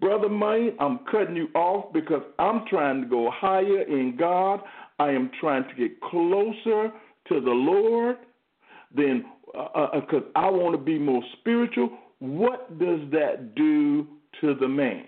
Brother 0.00 0.28
Money, 0.28 0.72
I'm 0.80 1.00
cutting 1.10 1.36
you 1.36 1.48
off 1.54 1.92
because 1.92 2.22
I'm 2.38 2.64
trying 2.68 3.02
to 3.02 3.06
go 3.06 3.30
higher 3.32 3.82
in 3.82 4.16
God. 4.18 4.60
I 4.98 5.10
am 5.10 5.30
trying 5.40 5.64
to 5.68 5.74
get 5.74 6.00
closer 6.00 6.92
to 7.28 7.40
the 7.40 7.50
Lord. 7.50 8.16
Then, 8.94 9.24
because 9.46 10.22
uh, 10.36 10.38
uh, 10.38 10.46
I 10.46 10.50
want 10.50 10.74
to 10.74 10.82
be 10.82 10.98
more 10.98 11.22
spiritual, 11.40 11.90
what 12.18 12.78
does 12.78 13.00
that 13.12 13.54
do 13.54 14.06
to 14.40 14.54
the 14.54 14.68
man? 14.68 15.04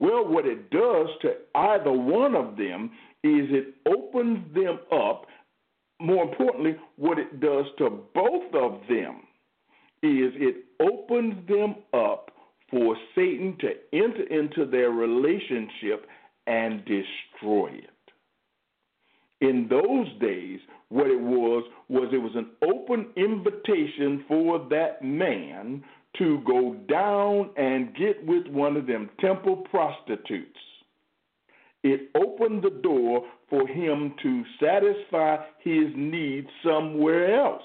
Well, 0.00 0.26
what 0.26 0.46
it 0.46 0.70
does 0.70 1.08
to 1.22 1.34
either 1.54 1.92
one 1.92 2.34
of 2.34 2.56
them 2.56 2.90
is 3.22 3.48
it 3.50 3.74
opens 3.86 4.52
them 4.54 4.80
up. 4.90 5.26
More 6.00 6.24
importantly, 6.24 6.76
what 6.96 7.18
it 7.18 7.38
does 7.40 7.66
to 7.78 7.90
both 8.14 8.54
of 8.54 8.80
them 8.88 9.20
is 10.02 10.32
it 10.36 10.64
opens 10.80 11.46
them 11.46 11.74
up 11.92 12.30
for 12.70 12.96
Satan 13.14 13.58
to 13.60 13.72
enter 13.92 14.22
into 14.30 14.64
their 14.64 14.90
relationship 14.90 16.06
and 16.46 16.82
destroy 16.86 17.68
it. 17.68 17.90
In 19.42 19.68
those 19.68 20.06
days, 20.20 20.60
what 20.88 21.08
it 21.08 21.20
was 21.20 21.64
was 21.88 22.08
it 22.12 22.18
was 22.18 22.34
an 22.34 22.50
open 22.62 23.08
invitation 23.16 24.24
for 24.28 24.66
that 24.70 25.02
man 25.02 25.82
to 26.18 26.42
go 26.46 26.74
down 26.88 27.50
and 27.56 27.94
get 27.94 28.24
with 28.26 28.46
one 28.48 28.76
of 28.76 28.86
them 28.86 29.10
temple 29.20 29.56
prostitutes 29.70 30.58
it 31.82 32.10
opened 32.14 32.62
the 32.62 32.78
door 32.82 33.24
for 33.48 33.66
him 33.66 34.14
to 34.22 34.44
satisfy 34.62 35.36
his 35.60 35.88
needs 35.96 36.48
somewhere 36.64 37.40
else. 37.40 37.62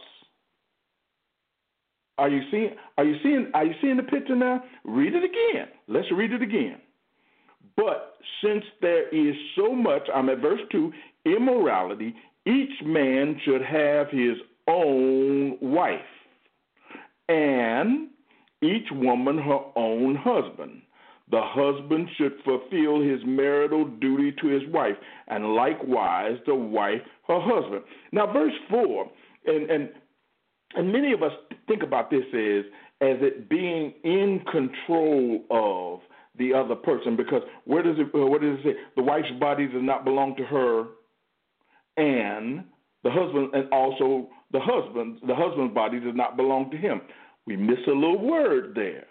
Are 2.18 2.30
you 2.30 2.42
seeing 2.50 2.76
are 2.98 3.04
you 3.04 3.18
seeing 3.22 3.52
are 3.54 3.66
you 3.66 3.74
seeing 3.82 3.98
the 3.98 4.04
picture 4.04 4.36
now? 4.36 4.64
Read 4.86 5.14
it 5.16 5.24
again. 5.24 5.68
Let's 5.88 6.08
read 6.14 6.32
it 6.32 6.42
again. 6.42 6.78
But 7.76 8.16
since 8.42 8.64
there 8.82 9.10
is 9.10 9.36
so 9.58 9.76
much, 9.76 10.04
I'm 10.14 10.30
at 10.30 10.40
verse 10.40 10.62
2, 10.72 10.94
immorality, 11.26 12.16
each 12.46 12.82
man 12.86 13.38
should 13.44 13.62
have 13.62 14.10
his 14.10 14.38
own 14.70 15.58
wife, 15.60 16.00
and 17.28 18.08
each 18.66 18.88
woman 18.92 19.38
her 19.38 19.60
own 19.76 20.16
husband 20.16 20.82
the 21.32 21.42
husband 21.42 22.08
should 22.18 22.34
fulfill 22.44 23.02
his 23.02 23.20
marital 23.26 23.86
duty 23.86 24.32
to 24.42 24.48
his 24.48 24.62
wife, 24.72 24.96
and 25.28 25.56
likewise 25.56 26.38
the 26.46 26.54
wife 26.54 27.02
her 27.28 27.40
husband. 27.40 27.84
Now, 28.12 28.32
verse 28.32 28.54
four, 28.70 29.10
and 29.48 29.70
and 29.70 29.90
and 30.76 30.92
many 30.92 31.14
of 31.14 31.24
us 31.24 31.32
think 31.68 31.82
about 31.82 32.12
this 32.12 32.26
as 32.32 32.66
as 33.02 33.18
it 33.22 33.50
being 33.50 33.94
in 34.04 34.42
control 34.52 35.44
of 35.50 36.02
the 36.38 36.54
other 36.54 36.76
person, 36.76 37.16
because 37.16 37.42
where 37.64 37.82
does 37.82 37.96
it 37.98 38.14
what 38.14 38.42
does 38.42 38.60
it 38.60 38.64
say? 38.64 38.80
The 38.96 39.04
wife's 39.04 39.32
body 39.40 39.66
does 39.66 39.82
not 39.82 40.06
belong 40.06 40.36
to 40.36 40.44
her, 40.44 40.84
and 41.98 42.66
the 43.04 43.10
husband, 43.10 43.50
and 43.54 43.68
also 43.72 44.30
the 44.52 44.60
husband, 44.60 45.20
the 45.28 45.36
husband's 45.36 45.74
body 45.74 46.00
does 46.00 46.16
not 46.16 46.38
belong 46.38 46.70
to 46.70 46.78
him. 46.78 47.02
We 47.48 47.56
miss 47.56 47.80
a 47.88 47.92
little 47.92 48.20
word 48.20 48.74
there. 48.76 49.06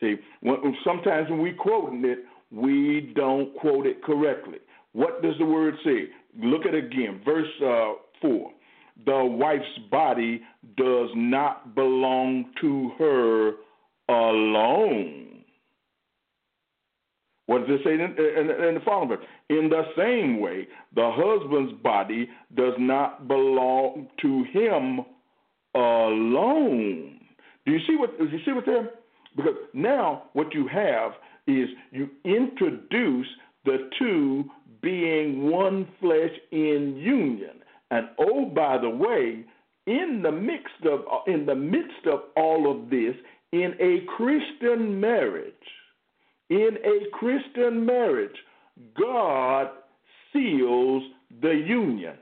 See, 0.00 0.16
when, 0.40 0.76
sometimes 0.84 1.30
when 1.30 1.40
we 1.40 1.52
quote 1.52 1.92
it, 1.92 2.18
we 2.50 3.12
don't 3.14 3.54
quote 3.56 3.86
it 3.86 4.02
correctly. 4.02 4.58
What 4.92 5.22
does 5.22 5.34
the 5.38 5.44
word 5.44 5.74
say? 5.84 6.08
Look 6.42 6.66
at 6.66 6.74
it 6.74 6.84
again, 6.84 7.20
verse 7.24 7.46
uh, 7.62 7.94
4. 8.20 8.50
The 9.04 9.24
wife's 9.24 9.64
body 9.90 10.42
does 10.76 11.10
not 11.14 11.74
belong 11.74 12.46
to 12.60 12.92
her 12.98 13.52
alone. 14.08 15.44
What 17.46 17.66
does 17.66 17.78
it 17.78 17.84
say 17.84 17.94
in, 17.94 18.00
in, 18.00 18.68
in, 18.68 18.74
the 18.74 18.80
following 18.84 19.08
verse? 19.08 19.24
In 19.50 19.68
the 19.68 19.82
same 19.96 20.40
way, 20.40 20.66
the 20.94 21.10
husband's 21.14 21.80
body 21.82 22.28
does 22.56 22.74
not 22.78 23.28
belong 23.28 24.08
to 24.22 24.44
him 24.52 25.04
alone. 25.74 27.15
Do 27.66 27.72
you 27.72 27.80
see 27.86 27.96
what? 27.96 28.16
Do 28.18 28.24
you 28.24 28.38
see 28.44 28.52
what 28.52 28.64
there? 28.64 28.90
Because 29.36 29.54
now 29.74 30.24
what 30.32 30.54
you 30.54 30.66
have 30.68 31.12
is 31.46 31.68
you 31.90 32.08
introduce 32.24 33.26
the 33.64 33.90
two 33.98 34.44
being 34.80 35.50
one 35.50 35.86
flesh 36.00 36.30
in 36.52 36.96
union. 36.96 37.60
And 37.90 38.08
oh, 38.18 38.46
by 38.46 38.78
the 38.78 38.88
way, 38.88 39.44
in 39.86 40.20
the 40.22 40.32
midst 40.32 40.86
of 40.90 41.00
in 41.26 41.44
the 41.44 41.54
midst 41.54 42.06
of 42.06 42.20
all 42.36 42.70
of 42.70 42.88
this, 42.88 43.14
in 43.52 43.74
a 43.80 44.06
Christian 44.16 44.98
marriage, 45.00 45.54
in 46.50 46.78
a 46.84 47.10
Christian 47.12 47.84
marriage, 47.84 48.36
God 48.98 49.68
seals 50.32 51.02
the 51.40 51.62
union. 51.66 52.16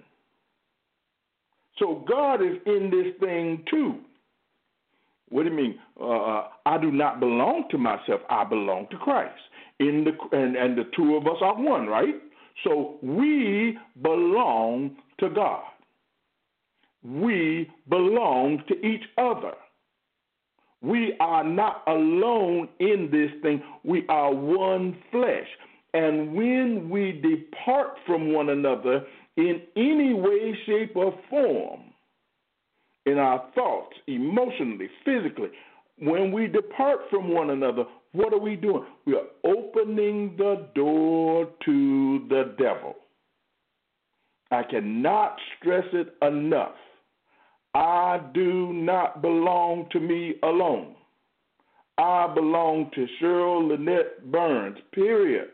So 1.79 2.05
God 2.09 2.37
is 2.37 2.57
in 2.67 2.91
this 2.91 3.15
thing 3.21 3.65
too. 3.71 4.01
What 5.35 5.43
do 5.43 5.51
you 5.51 5.57
mean? 5.57 5.81
Uh, 6.01 6.05
uh, 6.05 6.49
I 6.65 6.79
do 6.79 6.93
not 6.93 7.19
belong 7.19 7.65
to 7.73 7.77
myself. 7.77 8.21
I 8.31 8.45
belong 8.45 8.87
to 8.93 8.97
Christ. 8.97 9.35
in 9.81 10.05
the 10.05 10.13
and, 10.31 10.55
and 10.55 10.79
the 10.79 10.85
two 10.97 11.17
of 11.17 11.27
us 11.27 11.39
are 11.41 11.61
one, 11.61 11.89
right? 11.89 12.15
So 12.63 12.99
we 13.03 13.77
belong 14.01 14.95
to 15.19 15.29
God. 15.31 15.65
We 17.03 17.69
belong 17.89 18.63
to 18.69 18.75
each 18.87 19.03
other. 19.19 19.55
We 20.83 21.17
are 21.19 21.43
not 21.43 21.83
alone 21.89 22.69
in 22.79 23.09
this 23.11 23.33
thing. 23.43 23.61
We 23.83 24.07
are 24.09 24.33
one 24.33 24.97
flesh. 25.11 25.49
And 25.95 26.33
when 26.33 26.89
we 26.89 27.11
depart 27.11 27.97
from 28.07 28.33
one 28.33 28.51
another 28.51 29.05
in 29.37 29.63
any 29.75 30.15
way, 30.15 30.57
shape, 30.65 30.95
or 30.95 31.13
form, 31.29 31.81
in 33.07 33.19
our 33.19 33.45
thoughts, 33.55 33.97
emotionally, 34.07 34.89
physically, 35.05 35.49
when 35.99 36.33
we 36.33 36.47
depart 36.47 37.01
from 37.11 37.29
one 37.33 37.51
another, 37.51 37.85
what 38.13 38.33
are 38.33 38.41
we 38.41 38.57
doing? 38.57 38.85
We 39.07 39.15
are 39.15 39.27
opening 39.45 40.35
the 40.37 40.69
door 40.75 41.49
to 41.65 42.27
the 42.29 42.55
devil. 42.59 42.97
I 44.51 44.63
cannot 44.63 45.37
stress 45.59 45.85
it 45.93 46.15
enough. 46.23 46.75
I 47.75 48.21
do 48.35 48.73
not 48.73 49.21
belong 49.21 49.89
to 49.93 50.01
me 50.01 50.35
alone. 50.43 50.95
I 51.99 52.33
belong 52.33 52.91
to 52.95 53.07
Cheryl 53.21 53.69
Lynette 53.69 54.31
Burns, 54.31 54.79
period. 54.93 55.49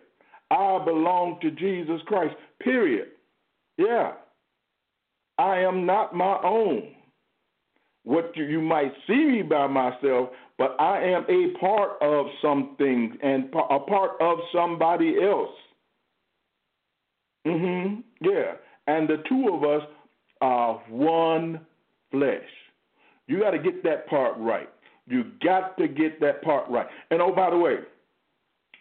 I 0.51 0.83
belong 0.85 1.39
to 1.43 1.51
Jesus 1.51 2.01
Christ, 2.07 2.35
period. 2.61 3.09
Yeah. 3.77 4.13
I 5.39 5.61
am 5.61 5.87
not 5.87 6.15
my 6.15 6.39
own. 6.43 6.95
What 8.05 8.35
you, 8.35 8.61
might 8.61 8.93
see 9.07 9.25
me 9.25 9.43
by 9.43 9.67
myself, 9.67 10.31
but 10.57 10.75
I 10.81 11.03
am 11.03 11.25
a 11.29 11.59
part 11.59 11.93
of 12.01 12.27
something 12.41 13.17
and 13.23 13.45
a 13.71 13.79
part 13.81 14.13
of 14.21 14.39
somebody 14.53 15.23
else. 15.23 15.55
Mhm. 17.47 18.03
Yeah. 18.21 18.57
And 18.87 19.09
the 19.09 19.19
two 19.29 19.49
of 19.53 19.65
us 19.65 19.89
are 20.41 20.75
one 20.89 21.61
flesh. 22.11 22.49
You 23.27 23.41
got 23.41 23.51
to 23.51 23.59
get 23.59 23.83
that 23.85 24.07
part 24.09 24.37
right. 24.39 24.69
You 25.07 25.25
got 25.43 25.77
to 25.79 25.89
get 25.89 26.21
that 26.21 26.43
part 26.43 26.69
right. 26.69 26.87
And 27.11 27.21
oh, 27.21 27.33
by 27.33 27.51
the 27.51 27.57
way, 27.59 27.79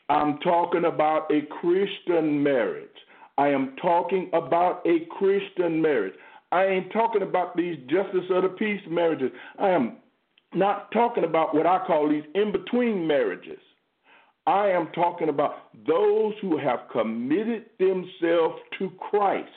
I'm 0.10 0.40
talking 0.40 0.86
about 0.86 1.32
a 1.32 1.42
Christian 1.62 2.42
marriage. 2.42 2.90
I 3.38 3.50
am 3.50 3.76
talking 3.82 4.30
about 4.34 4.82
a 4.86 5.06
Christian 5.18 5.82
marriage. 5.82 6.16
I 6.52 6.66
ain't 6.66 6.92
talking 6.92 7.22
about 7.22 7.56
these 7.56 7.78
justice 7.90 8.26
of 8.32 8.44
the 8.44 8.50
peace 8.50 8.82
marriages. 8.90 9.32
I 9.60 9.70
am 9.70 9.98
not 10.54 10.92
talking 10.92 11.24
about 11.24 11.54
what 11.54 11.68
I 11.68 11.86
call 11.86 12.10
these 12.10 12.24
in 12.34 12.52
between 12.52 13.06
marriages. 13.06 13.60
I 14.48 14.70
am 14.70 14.90
talking 14.96 15.30
about 15.30 15.70
those 15.86 16.34
who 16.42 16.58
have 16.58 16.90
committed 16.92 17.66
themselves 17.78 18.56
to 18.80 18.90
Christ, 19.12 19.50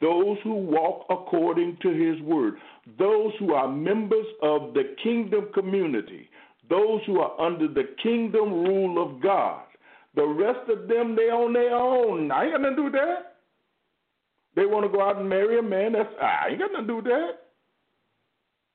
those 0.00 0.38
who 0.42 0.54
walk 0.54 1.04
according 1.10 1.76
to 1.82 1.90
his 1.90 2.20
word, 2.22 2.54
those 2.98 3.32
who 3.38 3.52
are 3.52 3.68
members 3.68 4.26
of 4.42 4.72
the 4.72 4.96
kingdom 5.02 5.48
community, 5.52 6.30
those 6.70 7.00
who 7.06 7.18
are 7.18 7.38
under 7.38 7.68
the 7.68 7.94
kingdom 8.02 8.64
rule 8.64 9.02
of 9.04 9.20
God. 9.20 9.64
The 10.14 10.26
rest 10.26 10.68
of 10.70 10.88
them, 10.88 11.14
they 11.14 11.24
on 11.24 11.52
their 11.52 11.74
own. 11.74 12.30
I 12.30 12.44
ain't 12.44 12.52
got 12.52 12.62
nothing 12.62 12.76
to 12.76 12.82
do 12.82 12.84
with 12.84 12.92
that. 12.94 13.30
They 14.56 14.66
want 14.66 14.84
to 14.84 14.96
go 14.96 15.02
out 15.02 15.18
and 15.18 15.28
marry 15.28 15.58
a 15.58 15.62
man. 15.62 15.92
That's 15.92 16.08
ah, 16.20 16.44
I 16.46 16.48
ain't 16.50 16.58
got 16.58 16.72
nothing 16.72 16.86
to 16.86 16.92
do 16.92 16.96
with 16.96 17.04
that. 17.06 17.30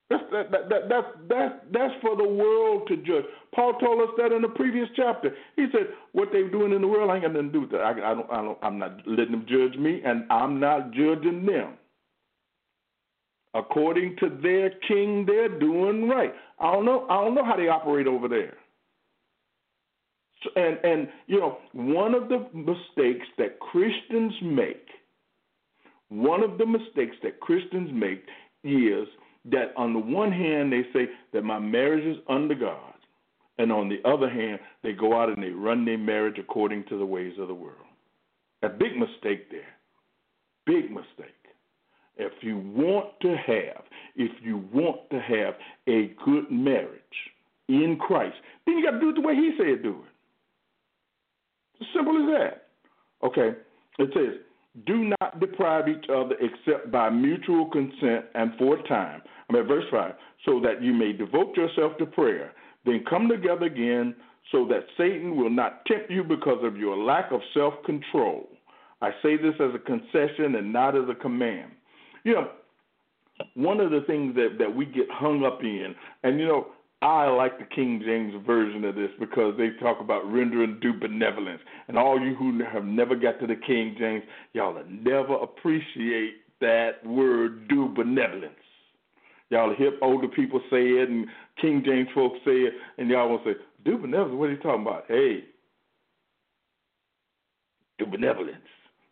That's 0.08 0.22
that, 0.30 0.50
that, 0.52 0.68
that, 0.68 0.88
that's 0.88 1.06
that's 1.28 1.54
that's 1.72 1.94
for 2.00 2.16
the 2.16 2.26
world 2.26 2.86
to 2.88 2.96
judge. 2.98 3.24
Paul 3.54 3.74
told 3.80 4.00
us 4.02 4.14
that 4.18 4.32
in 4.32 4.42
the 4.42 4.48
previous 4.48 4.88
chapter. 4.94 5.34
He 5.56 5.66
said, 5.72 5.88
"What 6.12 6.28
they're 6.32 6.50
doing 6.50 6.72
in 6.72 6.80
the 6.80 6.86
world, 6.86 7.10
I 7.10 7.14
ain't 7.14 7.24
got 7.24 7.32
nothing 7.32 7.48
to 7.48 7.52
do 7.52 7.60
with 7.62 7.70
that. 7.72 7.80
I, 7.80 7.90
I 7.90 8.14
don't, 8.14 8.30
I 8.30 8.36
don't, 8.36 8.58
I'm 8.62 8.78
not 8.78 9.06
letting 9.06 9.32
them 9.32 9.46
judge 9.48 9.78
me, 9.78 10.00
and 10.04 10.24
I'm 10.30 10.60
not 10.60 10.92
judging 10.92 11.44
them." 11.44 11.74
According 13.54 14.16
to 14.20 14.28
their 14.42 14.70
king, 14.86 15.24
they're 15.26 15.58
doing 15.58 16.08
right. 16.08 16.32
I 16.60 16.72
don't 16.72 16.84
know. 16.84 17.06
I 17.08 17.24
don't 17.24 17.34
know 17.34 17.44
how 17.44 17.56
they 17.56 17.68
operate 17.68 18.06
over 18.06 18.28
there. 18.28 18.54
And 20.54 20.78
and 20.84 21.08
you 21.26 21.40
know, 21.40 21.58
one 21.72 22.14
of 22.14 22.28
the 22.28 22.46
mistakes 22.52 23.26
that 23.38 23.58
Christians 23.58 24.34
make, 24.42 24.86
one 26.08 26.42
of 26.42 26.58
the 26.58 26.66
mistakes 26.66 27.16
that 27.22 27.40
Christians 27.40 27.90
make 27.92 28.24
is 28.62 29.06
that 29.46 29.72
on 29.76 29.92
the 29.92 29.98
one 29.98 30.32
hand 30.32 30.72
they 30.72 30.82
say 30.92 31.08
that 31.32 31.42
my 31.42 31.58
marriage 31.58 32.04
is 32.04 32.22
under 32.28 32.54
God, 32.54 32.94
and 33.58 33.72
on 33.72 33.88
the 33.88 34.00
other 34.08 34.28
hand 34.28 34.60
they 34.82 34.92
go 34.92 35.20
out 35.20 35.28
and 35.28 35.42
they 35.42 35.50
run 35.50 35.84
their 35.84 35.98
marriage 35.98 36.38
according 36.38 36.84
to 36.88 36.98
the 36.98 37.06
ways 37.06 37.34
of 37.38 37.48
the 37.48 37.54
world. 37.54 37.76
A 38.62 38.68
big 38.68 38.96
mistake 38.96 39.50
there. 39.50 39.74
Big 40.64 40.90
mistake. 40.90 41.32
If 42.16 42.32
you 42.40 42.58
want 42.58 43.08
to 43.20 43.36
have, 43.36 43.84
if 44.16 44.32
you 44.42 44.64
want 44.72 45.08
to 45.10 45.20
have 45.20 45.54
a 45.86 46.14
good 46.24 46.50
marriage 46.50 47.00
in 47.68 47.98
Christ, 48.00 48.36
then 48.64 48.78
you 48.78 48.84
got 48.84 48.92
to 48.92 49.00
do 49.00 49.10
it 49.10 49.14
the 49.14 49.20
way 49.20 49.34
He 49.34 49.52
said 49.58 49.82
do 49.82 50.02
it. 50.02 51.86
Simple 51.94 52.16
as 52.22 52.40
that. 52.40 53.26
Okay. 53.26 53.58
It 53.98 54.10
says, 54.14 54.40
"Do 54.84 55.12
not 55.20 55.40
deprive 55.40 55.88
each 55.88 56.04
other 56.10 56.36
except 56.40 56.90
by 56.90 57.08
mutual 57.08 57.66
consent 57.66 58.26
and 58.34 58.52
for 58.58 58.76
a 58.78 58.82
time." 58.88 59.22
I'm 59.48 59.56
at 59.56 59.66
verse 59.66 59.84
five, 59.90 60.14
so 60.44 60.60
that 60.60 60.82
you 60.82 60.92
may 60.92 61.12
devote 61.12 61.56
yourself 61.56 61.96
to 61.98 62.06
prayer. 62.06 62.52
Then 62.84 63.04
come 63.08 63.28
together 63.28 63.66
again, 63.66 64.14
so 64.52 64.66
that 64.66 64.86
Satan 64.96 65.36
will 65.36 65.50
not 65.50 65.84
tempt 65.86 66.10
you 66.10 66.22
because 66.22 66.62
of 66.62 66.76
your 66.76 66.96
lack 66.96 67.32
of 67.32 67.40
self-control. 67.54 68.48
I 69.02 69.10
say 69.22 69.36
this 69.36 69.54
as 69.60 69.74
a 69.74 69.78
concession 69.78 70.54
and 70.54 70.72
not 70.72 70.96
as 70.96 71.08
a 71.08 71.14
command. 71.14 71.72
You 72.24 72.34
know, 72.34 72.50
one 73.54 73.80
of 73.80 73.90
the 73.90 74.02
things 74.06 74.34
that, 74.36 74.56
that 74.58 74.74
we 74.74 74.86
get 74.86 75.10
hung 75.10 75.44
up 75.44 75.62
in, 75.62 75.94
and 76.22 76.38
you 76.38 76.46
know, 76.46 76.68
I 77.06 77.28
like 77.28 77.56
the 77.60 77.64
King 77.64 78.02
James 78.04 78.34
version 78.44 78.84
of 78.84 78.96
this 78.96 79.10
because 79.20 79.54
they 79.56 79.68
talk 79.80 80.00
about 80.00 80.26
rendering 80.26 80.80
due 80.80 80.92
benevolence. 80.92 81.60
And 81.86 81.96
all 81.96 82.20
you 82.20 82.34
who 82.34 82.60
have 82.64 82.84
never 82.84 83.14
got 83.14 83.38
to 83.38 83.46
the 83.46 83.54
King 83.54 83.94
James, 83.96 84.24
y'all 84.54 84.74
will 84.74 84.84
never 84.90 85.34
appreciate 85.34 86.34
that 86.60 87.06
word 87.06 87.68
due 87.68 87.94
benevolence. 87.94 88.54
Y'all 89.50 89.72
hear 89.72 89.92
older 90.02 90.26
people 90.26 90.60
say 90.68 90.82
it 90.82 91.08
and 91.08 91.28
King 91.60 91.84
James 91.86 92.08
folks 92.12 92.40
say 92.44 92.56
it, 92.56 92.72
and 92.98 93.08
y'all 93.08 93.28
will 93.28 93.40
say, 93.44 93.52
due 93.84 93.98
benevolence, 93.98 94.36
what 94.36 94.48
are 94.48 94.52
you 94.52 94.58
talking 94.58 94.82
about? 94.82 95.04
Hey, 95.06 95.44
due 98.00 98.06
benevolence. 98.06 98.56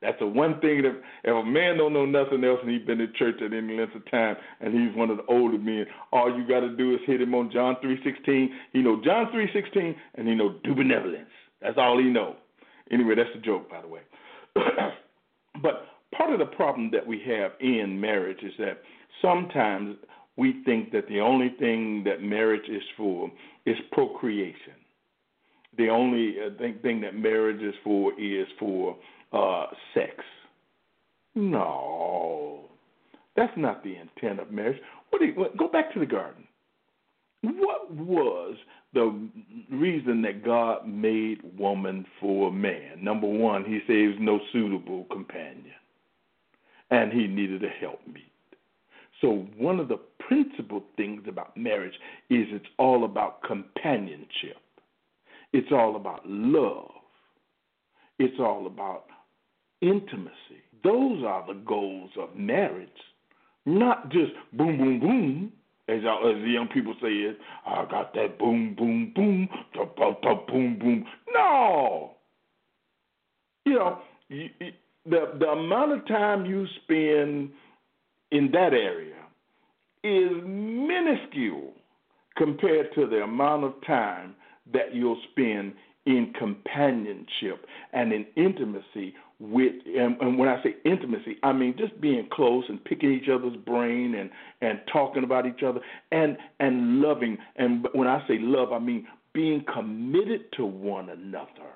That's 0.04 0.18
the 0.18 0.26
one 0.26 0.60
thing 0.60 0.82
that 0.82 1.00
if 1.24 1.34
a 1.34 1.42
man 1.42 1.78
don't 1.78 1.94
know 1.94 2.04
nothing 2.04 2.44
else 2.44 2.60
and 2.62 2.70
he's 2.70 2.86
been 2.86 2.98
to 2.98 3.08
church 3.12 3.36
at 3.40 3.54
any 3.54 3.74
length 3.74 3.94
of 3.94 4.08
time 4.10 4.36
and 4.60 4.74
he's 4.74 4.94
one 4.94 5.08
of 5.08 5.16
the 5.16 5.24
older 5.26 5.56
men, 5.58 5.86
all 6.12 6.28
you 6.28 6.46
got 6.46 6.60
to 6.60 6.76
do 6.76 6.94
is 6.94 7.00
hit 7.06 7.22
him 7.22 7.34
on 7.34 7.50
John 7.50 7.76
three 7.80 7.98
sixteen. 8.04 8.52
He 8.74 8.80
know 8.80 9.00
John 9.02 9.32
three 9.32 9.48
sixteen 9.54 9.96
and 10.16 10.28
he 10.28 10.34
know 10.34 10.56
due 10.62 10.74
benevolence. 10.74 11.30
That's 11.62 11.78
all 11.78 11.98
he 11.98 12.04
know. 12.04 12.36
Anyway, 12.90 13.14
that's 13.14 13.34
a 13.34 13.40
joke, 13.40 13.70
by 13.70 13.80
the 13.80 13.88
way. 13.88 14.02
but 15.62 15.86
part 16.14 16.32
of 16.32 16.38
the 16.38 16.54
problem 16.54 16.90
that 16.92 17.06
we 17.06 17.22
have 17.26 17.52
in 17.60 17.98
marriage 17.98 18.42
is 18.42 18.52
that 18.58 18.82
sometimes 19.22 19.96
we 20.36 20.62
think 20.66 20.92
that 20.92 21.08
the 21.08 21.20
only 21.20 21.54
thing 21.58 22.04
that 22.04 22.22
marriage 22.22 22.68
is 22.68 22.82
for 22.96 23.30
is 23.64 23.76
procreation. 23.92 24.74
The 25.78 25.88
only 25.88 26.36
uh, 26.38 26.50
thing, 26.82 27.00
that 27.00 27.16
marriage 27.16 27.62
is 27.62 27.74
for 27.82 28.12
is 28.20 28.46
for 28.58 28.96
uh. 29.32 29.66
No, 31.50 32.64
that's 33.36 33.52
not 33.56 33.84
the 33.84 33.96
intent 33.96 34.40
of 34.40 34.50
marriage. 34.50 34.80
What 35.10 35.22
you, 35.22 35.34
go 35.58 35.68
back 35.68 35.92
to 35.92 36.00
the 36.00 36.06
garden. 36.06 36.44
What 37.42 37.92
was 37.92 38.56
the 38.94 39.28
reason 39.70 40.22
that 40.22 40.44
God 40.44 40.88
made 40.88 41.40
woman 41.58 42.06
for 42.20 42.50
man? 42.50 43.02
Number 43.02 43.26
one, 43.26 43.64
He 43.64 43.80
says 43.86 44.16
no 44.18 44.40
suitable 44.52 45.04
companion, 45.10 45.74
and 46.90 47.12
He 47.12 47.26
needed 47.26 47.62
a 47.62 47.68
helpmeet. 47.68 48.32
So 49.20 49.46
one 49.58 49.78
of 49.80 49.88
the 49.88 49.98
principal 50.26 50.82
things 50.96 51.22
about 51.28 51.56
marriage 51.56 51.94
is 52.30 52.46
it's 52.50 52.64
all 52.78 53.04
about 53.04 53.42
companionship. 53.42 54.56
It's 55.52 55.70
all 55.70 55.96
about 55.96 56.22
love. 56.26 56.90
It's 58.18 58.40
all 58.40 58.66
about 58.66 59.04
intimacy. 59.82 60.63
Those 60.84 61.24
are 61.24 61.46
the 61.46 61.58
goals 61.60 62.10
of 62.20 62.36
marriage, 62.36 62.88
not 63.66 64.10
just 64.10 64.32
boom, 64.52 64.78
boom, 64.78 65.00
boom. 65.00 65.52
As, 65.88 65.98
as 65.98 66.42
the 66.42 66.50
young 66.50 66.68
people 66.72 66.94
say 67.00 67.08
it, 67.08 67.38
I 67.66 67.84
got 67.90 68.14
that 68.14 68.38
boom, 68.38 68.74
boom, 68.76 69.12
boom, 69.14 69.48
da, 69.74 69.84
da, 69.96 70.12
da, 70.22 70.34
boom, 70.46 70.78
boom. 70.78 71.04
No, 71.34 72.12
you 73.64 73.74
know, 73.74 73.98
you, 74.28 74.48
the 75.06 75.32
the 75.38 75.46
amount 75.46 75.92
of 75.92 76.06
time 76.06 76.46
you 76.46 76.66
spend 76.84 77.50
in 78.30 78.50
that 78.52 78.72
area 78.72 79.14
is 80.02 80.30
minuscule 80.44 81.72
compared 82.36 82.94
to 82.94 83.06
the 83.06 83.22
amount 83.22 83.64
of 83.64 83.74
time 83.86 84.34
that 84.72 84.94
you'll 84.94 85.20
spend 85.32 85.72
in 86.06 86.32
companionship 86.38 87.66
and 87.92 88.12
in 88.12 88.26
intimacy 88.36 89.14
with 89.40 89.72
and, 89.86 90.16
and 90.20 90.38
when 90.38 90.48
I 90.48 90.62
say 90.62 90.76
intimacy, 90.84 91.38
I 91.42 91.52
mean 91.52 91.74
just 91.76 92.00
being 92.00 92.28
close 92.32 92.64
and 92.68 92.82
picking 92.84 93.12
each 93.12 93.28
other's 93.28 93.56
brain 93.56 94.14
and 94.14 94.30
and 94.60 94.80
talking 94.92 95.24
about 95.24 95.46
each 95.46 95.62
other 95.66 95.80
and 96.12 96.36
and 96.60 97.00
loving 97.00 97.36
and 97.56 97.86
when 97.94 98.08
I 98.08 98.26
say 98.28 98.38
love, 98.38 98.72
I 98.72 98.78
mean 98.78 99.06
being 99.32 99.64
committed 99.72 100.52
to 100.56 100.64
one 100.64 101.08
another. 101.08 101.72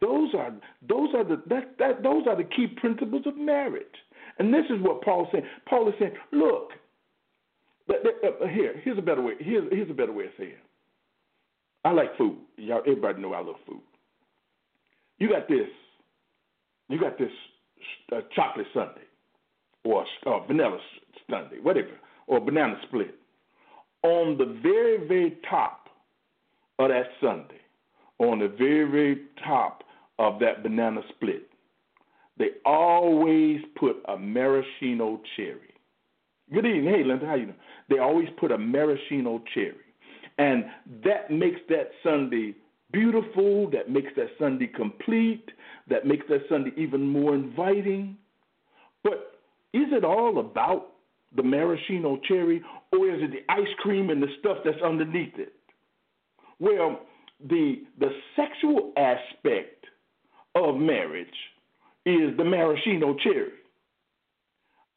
Those 0.00 0.34
are 0.34 0.52
those 0.88 1.08
are 1.14 1.24
the 1.24 1.42
that, 1.48 1.76
that 1.78 2.02
those 2.02 2.26
are 2.28 2.36
the 2.36 2.44
key 2.44 2.68
principles 2.68 3.26
of 3.26 3.36
marriage. 3.36 3.86
And 4.38 4.52
this 4.52 4.64
is 4.70 4.80
what 4.80 5.02
Paul 5.02 5.22
is 5.24 5.28
saying. 5.32 5.44
Paul 5.68 5.88
is 5.88 5.94
saying, 5.98 6.12
look, 6.32 6.70
here, 7.88 8.80
here's 8.82 8.98
a 8.98 9.02
better 9.02 9.22
way. 9.22 9.34
Here's, 9.38 9.70
here's 9.70 9.90
a 9.90 9.94
better 9.94 10.12
way 10.12 10.24
of 10.24 10.30
saying. 10.36 10.50
It. 10.50 10.58
I 11.84 11.92
like 11.92 12.16
food. 12.16 12.38
Y'all, 12.56 12.80
everybody 12.80 13.20
know 13.20 13.34
I 13.34 13.40
love 13.40 13.56
food. 13.66 13.80
You 15.18 15.28
got 15.28 15.48
this. 15.48 15.68
You 16.88 17.00
got 17.00 17.18
this 17.18 17.30
uh, 18.12 18.20
chocolate 18.34 18.66
sundae, 18.74 19.00
or 19.84 20.04
uh, 20.26 20.40
vanilla 20.46 20.78
sundae, 21.30 21.60
whatever, 21.62 21.98
or 22.26 22.40
banana 22.40 22.76
split. 22.86 23.14
On 24.02 24.36
the 24.36 24.58
very, 24.62 25.06
very 25.06 25.38
top 25.48 25.88
of 26.78 26.90
that 26.90 27.06
sundae, 27.20 27.54
on 28.18 28.38
the 28.40 28.48
very, 28.48 28.90
very 28.90 29.22
top 29.44 29.82
of 30.18 30.38
that 30.40 30.62
banana 30.62 31.00
split, 31.14 31.48
they 32.38 32.48
always 32.66 33.60
put 33.76 33.96
a 34.08 34.16
maraschino 34.16 35.20
cherry. 35.36 35.74
Good 36.52 36.66
evening. 36.66 36.92
Hey, 36.92 37.04
Linda, 37.04 37.26
how 37.26 37.34
you 37.34 37.46
doing? 37.46 37.56
They 37.88 37.98
always 37.98 38.28
put 38.38 38.52
a 38.52 38.58
maraschino 38.58 39.42
cherry. 39.54 39.76
And 40.36 40.64
that 41.04 41.30
makes 41.30 41.60
that 41.68 41.90
sundae 42.02 42.54
beautiful, 42.94 43.68
that 43.70 43.90
makes 43.90 44.12
that 44.16 44.28
sundae 44.38 44.68
complete, 44.68 45.50
that 45.90 46.06
makes 46.06 46.24
that 46.28 46.42
sundae 46.48 46.70
even 46.76 47.06
more 47.06 47.34
inviting. 47.34 48.16
But 49.02 49.40
is 49.74 49.88
it 49.92 50.04
all 50.04 50.38
about 50.38 50.92
the 51.36 51.42
maraschino 51.42 52.18
cherry, 52.28 52.62
or 52.92 53.10
is 53.10 53.20
it 53.20 53.32
the 53.32 53.52
ice 53.52 53.74
cream 53.80 54.10
and 54.10 54.22
the 54.22 54.28
stuff 54.38 54.58
that's 54.64 54.80
underneath 54.82 55.34
it? 55.36 55.52
Well, 56.60 57.00
the 57.48 57.82
the 57.98 58.10
sexual 58.36 58.92
aspect 58.96 59.84
of 60.54 60.76
marriage 60.76 61.26
is 62.06 62.36
the 62.36 62.44
maraschino 62.44 63.16
cherry. 63.22 63.52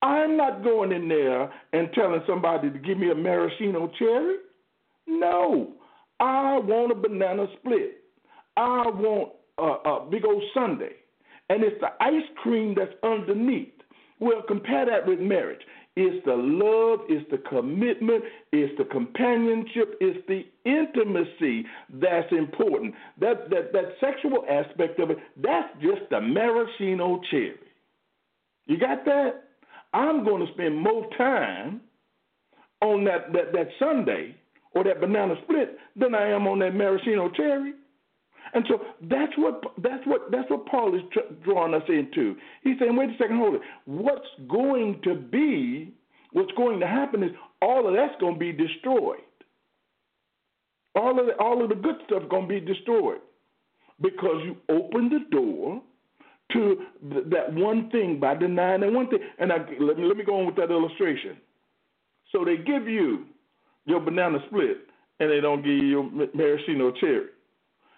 I'm 0.03 0.37
not 0.37 0.63
going 0.63 0.91
in 0.91 1.07
there 1.09 1.51
and 1.73 1.91
telling 1.93 2.21
somebody 2.27 2.69
to 2.69 2.77
give 2.77 2.99
me 2.99 3.09
a 3.09 3.15
maraschino 3.15 3.91
cherry. 3.97 4.37
No, 5.07 5.73
I 6.19 6.57
want 6.59 6.91
a 6.91 6.95
banana 6.95 7.47
split. 7.59 7.97
I 8.55 8.87
want 8.87 9.33
a, 9.57 9.89
a 9.89 10.07
big 10.09 10.25
old 10.25 10.43
sundae. 10.53 10.93
And 11.49 11.63
it's 11.63 11.79
the 11.79 11.91
ice 12.03 12.27
cream 12.41 12.75
that's 12.75 12.93
underneath. 13.03 13.73
Well, 14.19 14.41
compare 14.47 14.85
that 14.85 15.05
with 15.05 15.19
marriage. 15.19 15.61
It's 15.95 16.23
the 16.25 16.35
love, 16.35 17.07
it's 17.09 17.27
the 17.31 17.39
commitment, 17.49 18.23
it's 18.51 18.71
the 18.77 18.85
companionship, 18.85 19.97
it's 19.99 20.19
the 20.27 20.45
intimacy 20.63 21.65
that's 21.93 22.31
important. 22.31 22.93
That 23.19 23.49
that 23.49 23.73
that 23.73 23.95
sexual 23.99 24.45
aspect 24.47 24.99
of 24.99 25.09
it, 25.09 25.17
that's 25.41 25.73
just 25.81 26.01
the 26.11 26.21
maraschino 26.21 27.19
cherry. 27.31 27.55
You 28.67 28.77
got 28.77 29.05
that? 29.05 29.45
I'm 29.93 30.23
going 30.23 30.45
to 30.45 30.53
spend 30.53 30.77
more 30.77 31.07
time 31.17 31.81
on 32.81 33.03
that, 33.05 33.33
that, 33.33 33.53
that 33.53 33.69
sundae 33.79 34.35
or 34.73 34.83
that 34.83 35.01
banana 35.01 35.35
split 35.43 35.77
than 35.95 36.15
I 36.15 36.29
am 36.29 36.47
on 36.47 36.59
that 36.59 36.75
maraschino 36.75 37.29
cherry. 37.29 37.73
And 38.53 38.65
so 38.69 38.79
that's 39.03 39.33
what 39.37 39.61
that's 39.83 40.05
what 40.05 40.31
that's 40.31 40.49
what 40.49 40.65
Paul 40.67 40.95
is 40.95 41.01
tr- 41.11 41.33
drawing 41.43 41.73
us 41.73 41.83
into. 41.89 42.35
He's 42.63 42.79
saying, 42.79 42.95
wait 42.95 43.09
a 43.09 43.17
second, 43.17 43.37
hold 43.37 43.55
it. 43.55 43.61
What's 43.85 44.27
going 44.47 45.01
to 45.03 45.15
be, 45.15 45.93
what's 46.31 46.51
going 46.53 46.79
to 46.79 46.87
happen 46.87 47.23
is 47.23 47.31
all 47.61 47.87
of 47.87 47.93
that's 47.93 48.19
going 48.19 48.35
to 48.35 48.39
be 48.39 48.53
destroyed. 48.53 49.19
All 50.95 51.19
of 51.19 51.27
the, 51.27 51.33
all 51.33 51.61
of 51.61 51.69
the 51.69 51.75
good 51.75 51.95
stuff 52.05 52.23
going 52.29 52.47
to 52.47 52.59
be 52.59 52.59
destroyed 52.59 53.19
because 54.01 54.41
you 54.45 54.57
open 54.69 55.09
the 55.09 55.19
door 55.29 55.81
to 56.53 56.85
th- 57.11 57.25
that 57.27 57.53
one 57.53 57.89
thing 57.89 58.19
by 58.19 58.33
denying 58.33 58.81
that 58.81 58.91
one 58.91 59.09
thing. 59.09 59.19
And 59.39 59.51
I, 59.51 59.57
let 59.79 59.97
me 59.97 60.05
let 60.05 60.17
me 60.17 60.23
go 60.23 60.39
on 60.39 60.45
with 60.45 60.55
that 60.55 60.71
illustration. 60.71 61.37
So 62.31 62.45
they 62.45 62.57
give 62.57 62.87
you 62.87 63.25
your 63.87 63.99
banana 63.99 64.37
split, 64.47 64.77
and 65.19 65.31
they 65.31 65.41
don't 65.41 65.63
give 65.63 65.73
you 65.73 65.87
your 65.87 66.03
maraschino 66.35 66.91
cherry, 66.91 67.29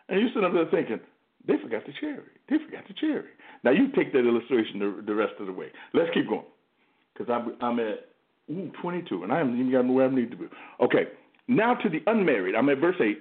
and 0.08 0.22
you 0.22 0.28
sit 0.34 0.44
up 0.44 0.54
there 0.54 0.66
thinking 0.72 1.00
they 1.46 1.56
forgot 1.62 1.86
the 1.86 1.94
cherry. 2.00 2.32
They 2.50 2.58
forgot 2.66 2.88
the 2.88 2.94
cherry. 2.94 3.30
Now 3.64 3.72
you 3.72 3.92
take 3.92 4.14
that 4.14 4.26
illustration 4.26 4.80
the, 4.80 5.04
the 5.06 5.16
rest 5.16 5.34
of 5.40 5.48
the 5.48 5.54
way. 5.54 5.68
Let's 5.94 6.10
keep 6.14 6.30
going, 6.30 6.46
because 7.14 7.30
I'm, 7.30 7.58
I'm 7.62 7.80
at 7.80 8.08
ooh, 8.50 8.72
22, 8.82 9.24
and 9.24 9.34
I 9.34 9.40
haven't 9.40 9.60
even 9.60 9.72
gotten 9.72 9.94
where 9.94 10.08
I 10.08 10.10
need 10.10 10.32
to 10.32 10.38
be. 10.38 10.46
Okay, 10.80 11.08
now 11.50 11.74
to 11.74 11.90
the 11.90 12.00
unmarried. 12.08 12.56
I'm 12.56 12.70
at 12.70 12.78
verse 12.80 12.96
8. 13.02 13.18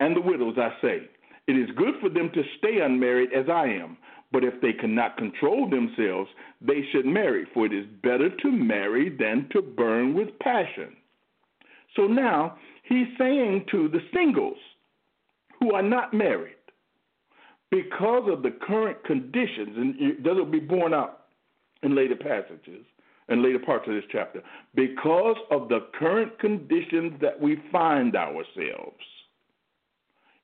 And 0.00 0.16
the 0.16 0.20
widows, 0.20 0.56
I 0.58 0.70
say, 0.80 1.08
it 1.46 1.52
is 1.52 1.68
good 1.76 1.94
for 2.00 2.08
them 2.08 2.30
to 2.34 2.42
stay 2.58 2.80
unmarried 2.82 3.30
as 3.34 3.46
I 3.48 3.66
am. 3.66 3.96
But 4.32 4.44
if 4.44 4.60
they 4.62 4.72
cannot 4.72 5.16
control 5.16 5.68
themselves, 5.68 6.30
they 6.60 6.82
should 6.92 7.04
marry, 7.04 7.46
for 7.52 7.66
it 7.66 7.72
is 7.72 7.84
better 8.02 8.30
to 8.30 8.50
marry 8.50 9.08
than 9.08 9.48
to 9.52 9.60
burn 9.60 10.14
with 10.14 10.38
passion. 10.38 10.96
So 11.96 12.06
now 12.06 12.56
he's 12.84 13.08
saying 13.18 13.66
to 13.70 13.88
the 13.88 14.00
singles 14.14 14.58
who 15.58 15.72
are 15.74 15.82
not 15.82 16.14
married, 16.14 16.54
because 17.70 18.28
of 18.32 18.42
the 18.42 18.50
current 18.66 19.02
conditions, 19.04 19.76
and 19.76 20.24
that 20.24 20.34
will 20.34 20.44
be 20.44 20.58
borne 20.58 20.92
out 20.92 21.26
in 21.82 21.94
later 21.94 22.16
passages 22.16 22.84
and 23.28 23.42
later 23.42 23.60
parts 23.60 23.86
of 23.86 23.94
this 23.94 24.04
chapter, 24.10 24.42
because 24.74 25.36
of 25.50 25.68
the 25.68 25.86
current 25.98 26.36
conditions 26.40 27.12
that 27.20 27.40
we 27.40 27.62
find 27.70 28.16
ourselves, 28.16 29.04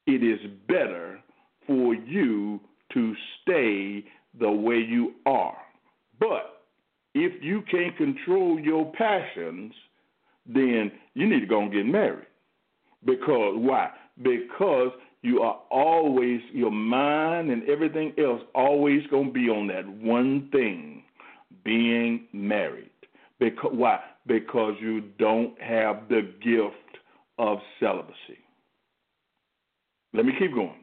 it 0.07 0.23
is 0.23 0.39
better 0.69 1.19
for 1.67 1.95
you 1.95 2.61
to 2.93 3.15
stay 3.43 4.05
the 4.39 4.51
way 4.51 4.77
you 4.77 5.15
are. 5.27 5.57
But 6.21 6.63
if 7.15 7.43
you 7.43 7.63
can't 7.69 7.97
control 7.97 8.61
your 8.61 8.93
passions, 8.93 9.73
then 10.49 10.93
you 11.15 11.29
need 11.29 11.41
to 11.41 11.47
go 11.47 11.63
and 11.63 11.73
get 11.73 11.87
married. 11.87 12.27
Because 13.05 13.55
why? 13.57 13.91
Because 14.23 14.91
you 15.23 15.41
are 15.41 15.61
always 15.71 16.41
your 16.53 16.71
mind 16.71 17.51
and 17.51 17.69
everything 17.69 18.13
else 18.19 18.41
always 18.55 19.07
going 19.11 19.27
to 19.27 19.33
be 19.33 19.49
on 19.49 19.67
that 19.69 19.87
one 19.89 20.49
thing, 20.53 21.03
being 21.65 22.27
married. 22.33 22.91
Because 23.39 23.73
why? 23.75 24.01
Because 24.27 24.75
you 24.81 25.01
don't 25.19 25.61
have 25.61 26.09
the 26.09 26.33
gift 26.43 26.99
of 27.39 27.59
celibacy. 27.81 28.39
Let 30.15 30.25
me 30.25 30.33
keep 30.39 30.55
going. 30.55 30.81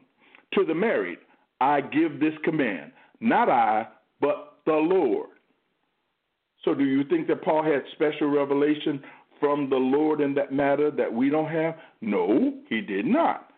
To 0.54 0.64
the 0.64 0.74
married, 0.74 1.18
I 1.60 1.80
give 1.80 2.20
this 2.20 2.34
command, 2.44 2.92
not 3.20 3.48
I, 3.48 3.88
but 4.20 4.58
the 4.66 4.72
Lord. 4.72 5.30
So, 6.64 6.74
do 6.74 6.84
you 6.84 7.04
think 7.04 7.26
that 7.28 7.42
Paul 7.42 7.62
had 7.62 7.82
special 7.92 8.28
revelation 8.28 9.02
from 9.40 9.68
the 9.70 9.76
Lord 9.76 10.20
in 10.20 10.34
that 10.34 10.52
matter 10.52 10.90
that 10.90 11.12
we 11.12 11.30
don't 11.30 11.50
have? 11.50 11.74
No, 12.00 12.54
he 12.68 12.80
did 12.80 13.06
not. 13.06 13.50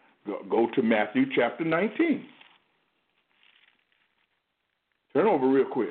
Go 0.51 0.69
to 0.75 0.83
Matthew 0.83 1.25
chapter 1.35 1.65
19. 1.65 2.27
Turn 5.15 5.27
over 5.27 5.49
real 5.49 5.67
quick. 5.67 5.91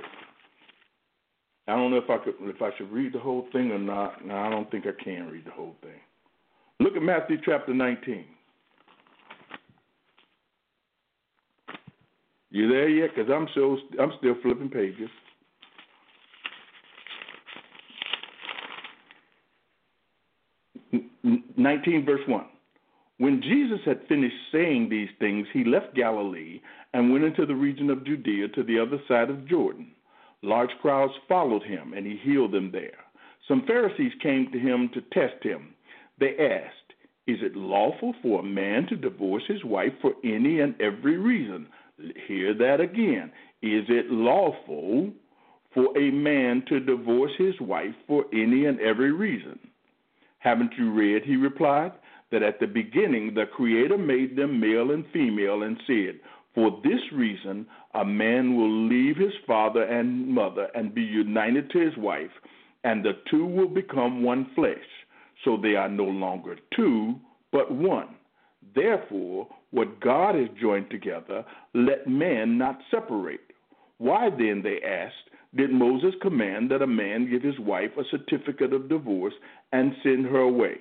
I 1.67 1.76
don't 1.76 1.89
know 1.89 1.98
if 1.98 2.10
I 2.10 2.17
could 2.24 2.36
if 2.41 2.62
I 2.62 2.69
should 2.78 2.91
read 2.91 3.13
the 3.13 3.19
whole 3.19 3.48
thing 3.52 3.71
or 3.71 3.80
not. 3.80 4.24
No, 4.24 4.36
I 4.36 4.50
don't 4.50 4.69
think 4.69 4.86
I 4.86 5.04
can 5.04 5.30
read 5.32 5.45
the 5.45 5.52
whole 5.52 5.76
thing. 5.82 6.00
Look 6.80 6.95
at 6.95 7.02
Matthew 7.02 7.38
chapter 7.43 7.74
19. 7.74 8.26
You 12.52 12.69
there 12.69 12.88
yet? 12.88 13.12
Because 13.15 13.32
I'm 13.34 13.48
still 13.52 13.78
I'm 14.00 14.12
still 14.19 14.36
flipping 14.43 14.69
pages. 14.69 15.10
Nineteen 21.57 22.05
verse 22.05 22.21
one. 22.27 22.45
When 23.17 23.41
Jesus 23.41 23.79
had 23.85 24.07
finished 24.07 24.35
saying 24.51 24.89
these 24.89 25.09
things, 25.19 25.47
he 25.53 25.63
left 25.63 25.95
Galilee 25.95 26.61
and 26.93 27.11
went 27.11 27.23
into 27.23 27.45
the 27.45 27.55
region 27.55 27.89
of 27.89 28.05
Judea 28.05 28.49
to 28.49 28.63
the 28.63 28.77
other 28.77 28.99
side 29.07 29.29
of 29.29 29.47
Jordan. 29.47 29.91
Large 30.41 30.71
crowds 30.81 31.13
followed 31.27 31.63
him, 31.63 31.93
and 31.93 32.05
he 32.05 32.17
healed 32.17 32.51
them 32.51 32.71
there. 32.71 32.99
Some 33.47 33.65
Pharisees 33.65 34.11
came 34.21 34.51
to 34.51 34.59
him 34.59 34.89
to 34.93 35.01
test 35.13 35.41
him. 35.41 35.73
They 36.19 36.35
asked, 36.38 36.93
Is 37.25 37.38
it 37.41 37.55
lawful 37.55 38.13
for 38.21 38.41
a 38.41 38.43
man 38.43 38.85
to 38.88 38.95
divorce 38.95 39.43
his 39.47 39.63
wife 39.63 39.93
for 40.01 40.13
any 40.23 40.59
and 40.59 40.79
every 40.81 41.17
reason? 41.17 41.67
Hear 42.27 42.53
that 42.55 42.81
again. 42.81 43.31
Is 43.61 43.85
it 43.88 44.11
lawful 44.11 45.11
for 45.73 45.97
a 45.97 46.11
man 46.11 46.63
to 46.69 46.79
divorce 46.79 47.31
his 47.38 47.59
wife 47.61 47.95
for 48.07 48.25
any 48.33 48.65
and 48.65 48.79
every 48.79 49.11
reason? 49.11 49.59
Haven't 50.45 50.73
you 50.77 50.91
read, 50.91 51.23
he 51.23 51.38
replied, 51.38 51.91
that 52.31 52.43
at 52.43 52.60
the 52.60 52.67
beginning 52.67 53.34
the 53.34 53.47
Creator 53.47 53.97
made 53.97 54.36
them 54.36 54.60
male 54.60 54.91
and 54.91 55.03
female 55.12 55.63
and 55.63 55.75
said, 55.88 56.19
For 56.53 56.69
this 56.84 57.01
reason 57.12 57.65
a 57.95 58.05
man 58.05 58.55
will 58.55 58.88
leave 58.88 59.17
his 59.17 59.34
father 59.47 59.81
and 59.81 60.27
mother 60.27 60.67
and 60.75 60.93
be 60.93 61.01
united 61.01 61.71
to 61.71 61.79
his 61.79 61.97
wife, 61.97 62.29
and 62.84 63.03
the 63.03 63.13
two 63.31 63.43
will 63.43 63.67
become 63.67 64.21
one 64.21 64.45
flesh. 64.53 64.77
So 65.43 65.58
they 65.58 65.75
are 65.75 65.89
no 65.89 66.05
longer 66.05 66.58
two, 66.75 67.15
but 67.51 67.71
one. 67.71 68.10
Therefore, 68.75 69.47
what 69.71 69.99
God 69.99 70.36
has 70.36 70.49
joined 70.62 70.91
together, 70.91 71.43
let 71.73 72.08
man 72.08 72.60
not 72.60 72.77
separate. 72.91 73.41
Why 73.97 74.29
then, 74.29 74.62
they 74.63 74.79
asked, 74.88 75.15
did 75.56 75.72
Moses 75.72 76.13
command 76.22 76.70
that 76.72 76.82
a 76.82 76.88
man 76.88 77.30
give 77.30 77.41
his 77.41 77.60
wife 77.60 77.91
a 77.98 78.04
certificate 78.12 78.74
of 78.74 78.89
divorce 78.89 79.34
and 79.72 79.94
send 80.04 80.26
her 80.26 80.39
away? 80.39 80.76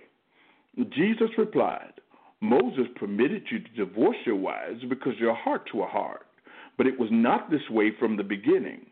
Jesus 0.91 1.31
replied, 1.39 1.93
Moses 2.41 2.87
permitted 2.97 3.45
you 3.51 3.61
to 3.61 3.85
divorce 3.87 4.17
your 4.27 4.37
wives 4.37 4.81
because 4.89 5.15
your 5.19 5.35
hearts 5.35 5.73
were 5.73 5.87
hard, 5.87 6.21
but 6.77 6.87
it 6.87 6.99
was 6.99 7.09
not 7.13 7.51
this 7.51 7.71
way 7.71 7.93
from 7.99 8.17
the 8.17 8.25
beginning. 8.25 8.87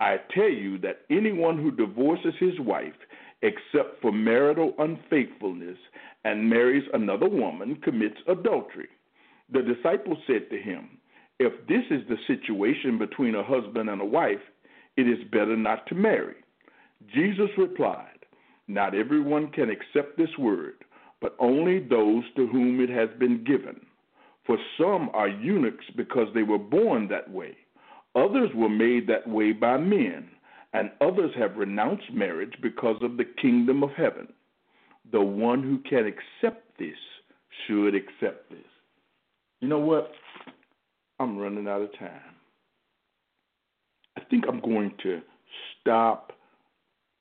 I 0.00 0.16
tell 0.34 0.48
you 0.48 0.78
that 0.78 1.02
anyone 1.10 1.58
who 1.58 1.70
divorces 1.70 2.34
his 2.40 2.58
wife, 2.58 2.94
except 3.42 4.00
for 4.00 4.12
marital 4.12 4.74
unfaithfulness, 4.78 5.78
and 6.24 6.50
marries 6.50 6.84
another 6.92 7.28
woman 7.28 7.76
commits 7.76 8.16
adultery. 8.26 8.88
The 9.52 9.62
disciples 9.62 10.18
said 10.26 10.50
to 10.50 10.58
him, 10.58 10.98
If 11.38 11.52
this 11.68 11.84
is 11.90 12.02
the 12.08 12.16
situation 12.26 12.98
between 12.98 13.34
a 13.34 13.44
husband 13.44 13.88
and 13.88 14.00
a 14.00 14.04
wife, 14.04 14.40
it 14.96 15.08
is 15.08 15.18
better 15.30 15.56
not 15.56 15.86
to 15.86 15.94
marry. 15.94 16.36
Jesus 17.14 17.50
replied, 17.58 18.24
Not 18.68 18.94
everyone 18.94 19.50
can 19.52 19.70
accept 19.70 20.16
this 20.16 20.36
word, 20.38 20.74
but 21.20 21.36
only 21.38 21.78
those 21.78 22.24
to 22.36 22.46
whom 22.46 22.80
it 22.80 22.90
has 22.90 23.08
been 23.18 23.44
given. 23.44 23.80
For 24.46 24.58
some 24.78 25.10
are 25.12 25.28
eunuchs 25.28 25.84
because 25.96 26.28
they 26.34 26.42
were 26.42 26.58
born 26.58 27.08
that 27.08 27.30
way, 27.30 27.56
others 28.14 28.50
were 28.54 28.68
made 28.68 29.06
that 29.08 29.28
way 29.28 29.52
by 29.52 29.76
men, 29.76 30.28
and 30.72 30.90
others 31.00 31.32
have 31.38 31.56
renounced 31.56 32.12
marriage 32.12 32.54
because 32.62 32.96
of 33.02 33.16
the 33.16 33.24
kingdom 33.40 33.82
of 33.82 33.90
heaven. 33.96 34.28
The 35.12 35.22
one 35.22 35.62
who 35.62 35.78
can 35.88 36.06
accept 36.06 36.78
this 36.78 36.96
should 37.66 37.94
accept 37.94 38.50
this. 38.50 38.58
You 39.60 39.68
know 39.68 39.78
what? 39.78 40.12
I'm 41.18 41.38
running 41.38 41.66
out 41.66 41.82
of 41.82 41.98
time. 41.98 42.35
I 44.16 44.22
think 44.30 44.44
I'm 44.48 44.60
going 44.60 44.92
to 45.02 45.20
stop. 45.80 46.32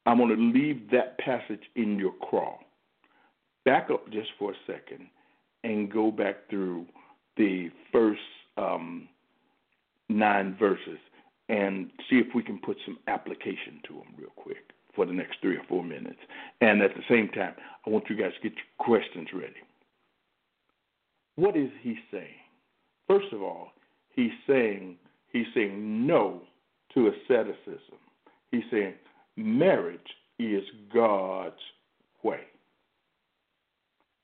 I'm 0.05 0.17
going 0.17 0.36
to 0.36 0.60
leave 0.60 0.89
that 0.91 1.17
passage 1.17 1.63
in 1.75 1.97
your 1.97 2.13
crawl. 2.21 2.60
Back 3.65 3.89
up 3.91 4.10
just 4.12 4.29
for 4.38 4.51
a 4.51 4.55
second 4.67 5.08
and 5.63 5.91
go 5.91 6.12
back 6.12 6.49
through 6.49 6.86
the 7.38 7.69
first 7.91 8.19
um, 8.58 9.10
nine 10.10 10.55
verses 10.60 10.99
and 11.49 11.89
see 12.10 12.17
if 12.17 12.27
we 12.36 12.43
can 12.43 12.60
put 12.60 12.77
some 12.86 12.97
application 13.08 13.81
to 13.88 13.93
them 13.93 14.13
real 14.17 14.29
quick 14.36 14.71
for 14.95 15.05
the 15.05 15.13
next 15.13 15.38
three 15.41 15.58
or 15.58 15.63
four 15.67 15.84
minutes. 15.84 16.19
And 16.62 16.81
at 16.81 16.91
the 16.95 17.03
same 17.10 17.29
time, 17.29 17.53
I 17.86 17.89
want 17.89 18.05
you 18.10 18.15
guys 18.15 18.31
to 18.41 18.49
get 18.49 18.58
your 18.58 18.99
questions 18.99 19.27
ready. 19.34 19.53
What 21.36 21.58
is 21.58 21.69
he 21.81 21.97
saying? 22.12 22.41
First 23.08 23.34
of 23.34 23.41
all, 23.41 23.69
he's 24.15 24.31
saying 24.47 24.97
he's 25.31 25.45
saying 25.53 26.08
no 26.08 26.41
to 26.95 27.08
asceticism. 27.10 27.97
He's 28.51 28.63
saying 28.71 28.93
marriage 29.36 29.99
is 30.39 30.63
God's 30.93 31.55
way. 32.23 32.41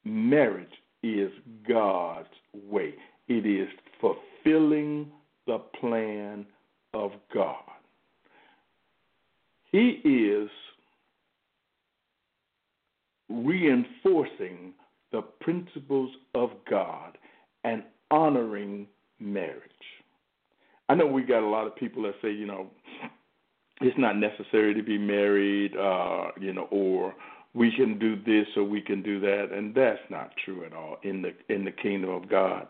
Marriage 0.03 0.67
is 1.03 1.31
God's 1.67 2.27
way. 2.53 2.95
It 3.27 3.45
is 3.45 3.67
fulfilling 3.99 5.11
the 5.47 5.59
plan 5.79 6.45
of 6.93 7.11
God. 7.33 7.55
He 9.71 10.01
is 10.03 10.49
reinforcing 13.29 14.73
the 15.11 15.21
principles 15.21 16.11
of 16.35 16.51
God 16.69 17.17
and 17.63 17.83
honoring 18.09 18.87
marriage. 19.19 19.61
I 20.91 20.93
know 20.93 21.07
we 21.07 21.21
got 21.21 21.41
a 21.41 21.47
lot 21.47 21.67
of 21.67 21.75
people 21.77 22.03
that 22.03 22.15
say, 22.21 22.33
you 22.33 22.45
know, 22.45 22.67
it's 23.79 23.97
not 23.97 24.17
necessary 24.17 24.73
to 24.73 24.83
be 24.83 24.97
married, 24.97 25.71
uh, 25.77 26.31
you 26.37 26.51
know, 26.51 26.67
or 26.69 27.15
we 27.53 27.71
can 27.73 27.97
do 27.97 28.17
this 28.17 28.45
or 28.57 28.65
we 28.65 28.81
can 28.81 29.01
do 29.01 29.17
that, 29.21 29.53
and 29.53 29.73
that's 29.73 30.01
not 30.09 30.33
true 30.43 30.65
at 30.65 30.73
all 30.73 30.97
in 31.03 31.21
the 31.21 31.31
in 31.47 31.63
the 31.63 31.71
kingdom 31.71 32.09
of 32.09 32.29
God. 32.29 32.67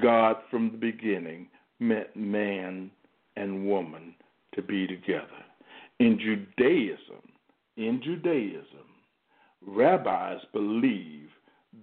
God 0.00 0.36
from 0.48 0.70
the 0.70 0.76
beginning 0.76 1.48
meant 1.80 2.14
man 2.14 2.88
and 3.34 3.66
woman 3.66 4.14
to 4.54 4.62
be 4.62 4.86
together. 4.86 5.26
In 5.98 6.20
Judaism, 6.20 7.20
in 7.76 8.00
Judaism, 8.00 8.86
rabbis 9.66 10.38
believe 10.52 11.30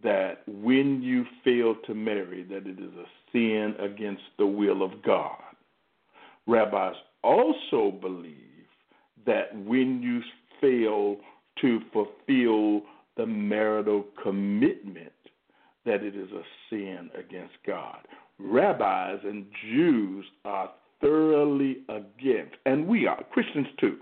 that 0.01 0.43
when 0.47 1.01
you 1.01 1.25
fail 1.43 1.75
to 1.87 1.93
marry, 1.93 2.43
that 2.43 2.65
it 2.65 2.79
is 2.79 2.93
a 2.97 3.05
sin 3.31 3.75
against 3.79 4.23
the 4.37 4.45
will 4.45 4.83
of 4.83 5.01
God. 5.03 5.37
Rabbis 6.47 6.95
also 7.23 7.91
believe 7.91 8.35
that 9.25 9.55
when 9.65 10.01
you 10.01 10.21
fail 10.59 11.17
to 11.61 11.79
fulfill 11.93 12.81
the 13.17 13.25
marital 13.25 14.05
commitment, 14.21 15.11
that 15.85 16.03
it 16.03 16.15
is 16.15 16.29
a 16.31 16.43
sin 16.69 17.09
against 17.17 17.53
God. 17.65 17.99
Rabbis 18.39 19.19
and 19.23 19.45
Jews 19.69 20.25
are 20.45 20.71
thoroughly 20.99 21.79
against, 21.89 22.55
and 22.65 22.87
we 22.87 23.07
are, 23.07 23.23
Christians 23.31 23.67
too, 23.79 23.97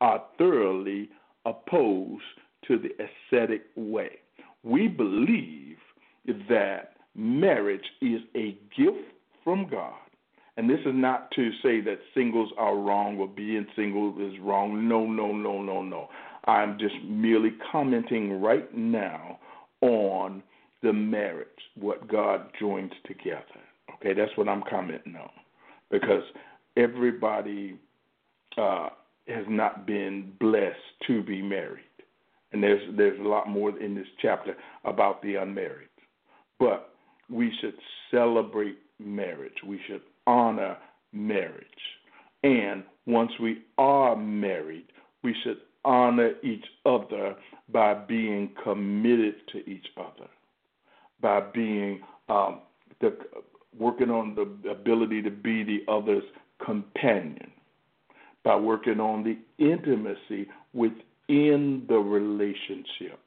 are 0.00 0.22
thoroughly 0.38 1.08
opposed 1.46 2.22
to 2.66 2.78
the 2.78 2.90
ascetic 2.98 3.62
way. 3.76 4.10
We 4.62 4.88
believe 4.88 5.76
that 6.48 6.94
marriage 7.14 7.84
is 8.00 8.20
a 8.36 8.56
gift 8.76 8.98
from 9.44 9.68
God. 9.68 9.94
And 10.56 10.68
this 10.68 10.80
is 10.80 10.92
not 10.94 11.21
to 11.36 11.50
say 11.62 11.80
that 11.80 11.98
singles 12.14 12.50
are 12.58 12.76
wrong 12.76 13.18
or 13.18 13.28
being 13.28 13.66
single 13.76 14.14
is 14.20 14.38
wrong. 14.40 14.88
No, 14.88 15.06
no, 15.06 15.32
no, 15.32 15.62
no, 15.62 15.82
no. 15.82 16.08
I'm 16.46 16.78
just 16.78 16.94
merely 17.04 17.52
commenting 17.70 18.40
right 18.40 18.72
now 18.74 19.38
on 19.80 20.42
the 20.82 20.92
marriage, 20.92 21.48
what 21.76 22.08
God 22.08 22.48
joins 22.58 22.92
together. 23.06 23.44
Okay, 23.94 24.14
that's 24.14 24.36
what 24.36 24.48
I'm 24.48 24.62
commenting 24.68 25.16
on. 25.16 25.30
Because 25.90 26.24
everybody 26.76 27.78
uh, 28.58 28.88
has 29.28 29.44
not 29.48 29.86
been 29.86 30.32
blessed 30.40 30.76
to 31.06 31.22
be 31.22 31.40
married 31.40 31.84
and 32.52 32.62
there's 32.62 32.82
there's 32.96 33.18
a 33.18 33.28
lot 33.28 33.48
more 33.48 33.78
in 33.78 33.94
this 33.94 34.06
chapter 34.20 34.54
about 34.84 35.22
the 35.22 35.36
unmarried. 35.36 35.88
But 36.58 36.90
we 37.30 37.52
should 37.60 37.74
celebrate 38.10 38.78
marriage. 38.98 39.56
We 39.66 39.80
should 39.86 40.02
honor 40.26 40.76
marriage. 41.12 41.66
And 42.42 42.82
once 43.06 43.32
we 43.40 43.62
are 43.78 44.16
married, 44.16 44.86
we 45.22 45.34
should 45.42 45.58
honor 45.84 46.32
each 46.42 46.64
other 46.86 47.34
by 47.72 47.94
being 47.94 48.50
committed 48.62 49.34
to 49.52 49.58
each 49.68 49.86
other, 49.96 50.28
by 51.20 51.40
being 51.40 52.00
um, 52.28 52.60
the, 53.00 53.16
working 53.78 54.10
on 54.10 54.34
the 54.34 54.70
ability 54.70 55.22
to 55.22 55.30
be 55.30 55.62
the 55.62 55.80
other's 55.90 56.24
companion, 56.64 57.50
by 58.44 58.56
working 58.56 59.00
on 59.00 59.24
the 59.24 59.36
intimacy 59.64 60.48
within 60.72 61.84
the 61.88 61.96
relationship, 61.96 63.20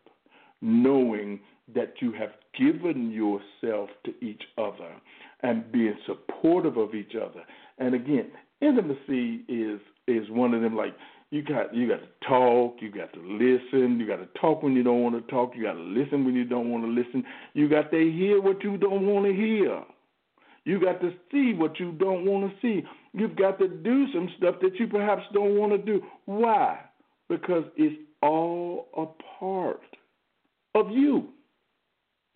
knowing 0.61 1.39
that 1.73 1.93
you 1.99 2.11
have 2.11 2.31
given 2.57 3.11
yourself 3.11 3.89
to 4.05 4.13
each 4.23 4.43
other 4.57 4.93
and 5.41 5.71
being 5.71 5.97
supportive 6.05 6.77
of 6.77 6.93
each 6.93 7.13
other. 7.15 7.43
And 7.77 7.93
again, 7.95 8.31
intimacy 8.61 9.43
is 9.47 9.79
is 10.07 10.29
one 10.29 10.53
of 10.53 10.61
them 10.61 10.75
like 10.75 10.95
you 11.31 11.41
got 11.41 11.73
you 11.73 11.87
got 11.87 12.01
to 12.01 12.27
talk, 12.27 12.77
you 12.79 12.91
got 12.91 13.13
to 13.13 13.19
listen, 13.19 13.99
you 13.99 14.07
got 14.07 14.17
to 14.17 14.39
talk 14.39 14.63
when 14.63 14.75
you 14.75 14.83
don't 14.83 15.01
want 15.01 15.15
to 15.15 15.31
talk, 15.31 15.53
you 15.55 15.63
got 15.63 15.73
to 15.73 15.79
listen 15.79 16.25
when 16.25 16.35
you 16.35 16.45
don't 16.45 16.69
want 16.69 16.83
to 16.83 16.89
listen, 16.89 17.23
you 17.53 17.67
got 17.67 17.91
to 17.91 17.97
hear 17.97 18.41
what 18.41 18.63
you 18.63 18.77
don't 18.77 19.05
want 19.05 19.25
to 19.25 19.33
hear. 19.33 19.83
You 20.63 20.79
got 20.79 20.99
to 21.01 21.11
see 21.31 21.53
what 21.53 21.79
you 21.79 21.91
don't 21.91 22.25
want 22.25 22.49
to 22.49 22.57
see. 22.59 22.83
You've 23.13 23.35
got 23.35 23.59
to 23.59 23.67
do 23.67 24.11
some 24.11 24.29
stuff 24.37 24.55
that 24.61 24.79
you 24.79 24.87
perhaps 24.87 25.21
don't 25.31 25.57
want 25.57 25.71
to 25.73 25.77
do. 25.77 26.01
Why? 26.25 26.79
because 27.29 27.63
it's 27.75 27.95
all 28.21 28.87
a 28.97 29.05
part 29.39 29.81
of 30.73 30.91
you. 30.91 31.29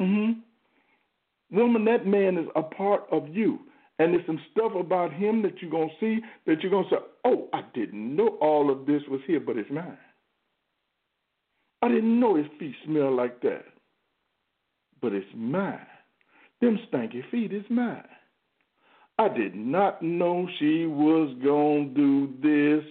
Mm-hmm. 0.02 1.58
Woman, 1.58 1.86
that 1.86 2.06
man 2.06 2.38
is 2.38 2.48
a 2.56 2.62
part 2.62 3.04
of 3.12 3.28
you. 3.30 3.60
And 4.00 4.14
there's 4.14 4.26
some 4.26 4.40
stuff 4.52 4.72
about 4.80 5.14
him 5.14 5.42
that 5.44 5.62
you're 5.62 5.72
going 5.72 5.90
to 5.90 5.96
see 6.00 6.22
that 6.48 6.62
you're 6.62 6.72
going 6.72 6.86
to 6.86 6.96
say, 6.96 7.02
oh, 7.26 7.50
I 7.54 7.62
didn't 7.74 8.16
know 8.16 8.38
all 8.42 8.72
of 8.72 8.86
this 8.86 9.02
was 9.10 9.22
here, 9.28 9.42
but 9.42 9.58
it's 9.58 9.70
mine. 9.72 9.98
I 11.82 11.90
didn't 11.90 12.20
know 12.20 12.36
his 12.36 12.48
feet 12.60 12.76
smell 12.86 13.16
like 13.16 13.42
that. 13.42 13.66
but 15.02 15.14
it's 15.14 15.28
mine. 15.36 15.80
Them 16.62 16.80
stanky 16.92 17.22
feet 17.32 17.54
is 17.54 17.66
mine. 17.70 18.04
I 19.18 19.28
did 19.30 19.56
not 19.56 20.02
know 20.02 20.48
she 20.60 20.86
was 20.86 21.36
going 21.44 21.94
to 21.96 22.02
do 22.42 22.80
this. 22.82 22.86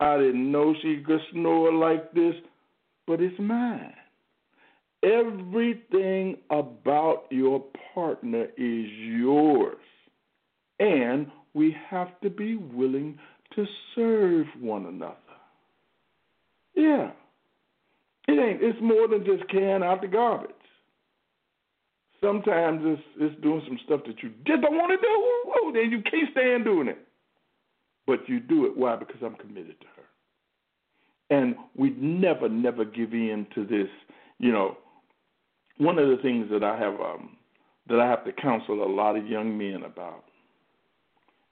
I 0.00 0.16
didn't 0.18 0.50
know 0.50 0.74
she 0.82 1.02
could 1.06 1.20
snore 1.32 1.72
like 1.72 2.12
this, 2.12 2.34
but 3.06 3.20
it's 3.20 3.38
mine. 3.38 3.94
Everything 5.04 6.38
about 6.50 7.24
your 7.30 7.64
partner 7.94 8.44
is 8.56 8.86
yours. 8.90 9.76
And 10.80 11.26
we 11.54 11.74
have 11.88 12.20
to 12.20 12.30
be 12.30 12.56
willing 12.56 13.18
to 13.54 13.64
serve 13.94 14.46
one 14.60 14.86
another. 14.86 15.16
Yeah. 16.74 17.10
It 18.28 18.32
ain't 18.32 18.62
it's 18.62 18.78
more 18.80 19.08
than 19.08 19.24
just 19.24 19.48
carrying 19.50 19.82
out 19.82 20.02
the 20.02 20.08
garbage. 20.08 20.50
Sometimes 22.22 22.82
it's 22.84 23.02
it's 23.18 23.42
doing 23.42 23.62
some 23.66 23.78
stuff 23.84 24.00
that 24.06 24.22
you 24.22 24.30
just 24.46 24.60
don't 24.62 24.76
want 24.76 24.90
to 24.90 25.06
do. 25.06 25.72
Then 25.72 25.90
you 25.90 26.02
can't 26.02 26.30
stand 26.32 26.64
doing 26.64 26.88
it. 26.88 26.98
But 28.06 28.28
you 28.28 28.40
do 28.40 28.66
it. 28.66 28.76
Why? 28.76 28.96
Because 28.96 29.20
I'm 29.24 29.34
committed 29.34 29.80
to 29.80 29.86
her. 29.96 31.36
And 31.36 31.56
we 31.76 31.90
never, 31.90 32.48
never 32.48 32.84
give 32.84 33.12
in 33.12 33.46
to 33.54 33.66
this. 33.66 33.88
You 34.38 34.52
know, 34.52 34.78
one 35.76 35.98
of 35.98 36.08
the 36.08 36.16
things 36.22 36.48
that 36.50 36.64
I 36.64 36.78
have 36.78 36.94
um, 37.00 37.36
that 37.88 38.00
I 38.00 38.06
have 38.06 38.24
to 38.24 38.32
counsel 38.32 38.82
a 38.82 38.90
lot 38.90 39.16
of 39.16 39.26
young 39.26 39.56
men 39.56 39.82
about 39.84 40.24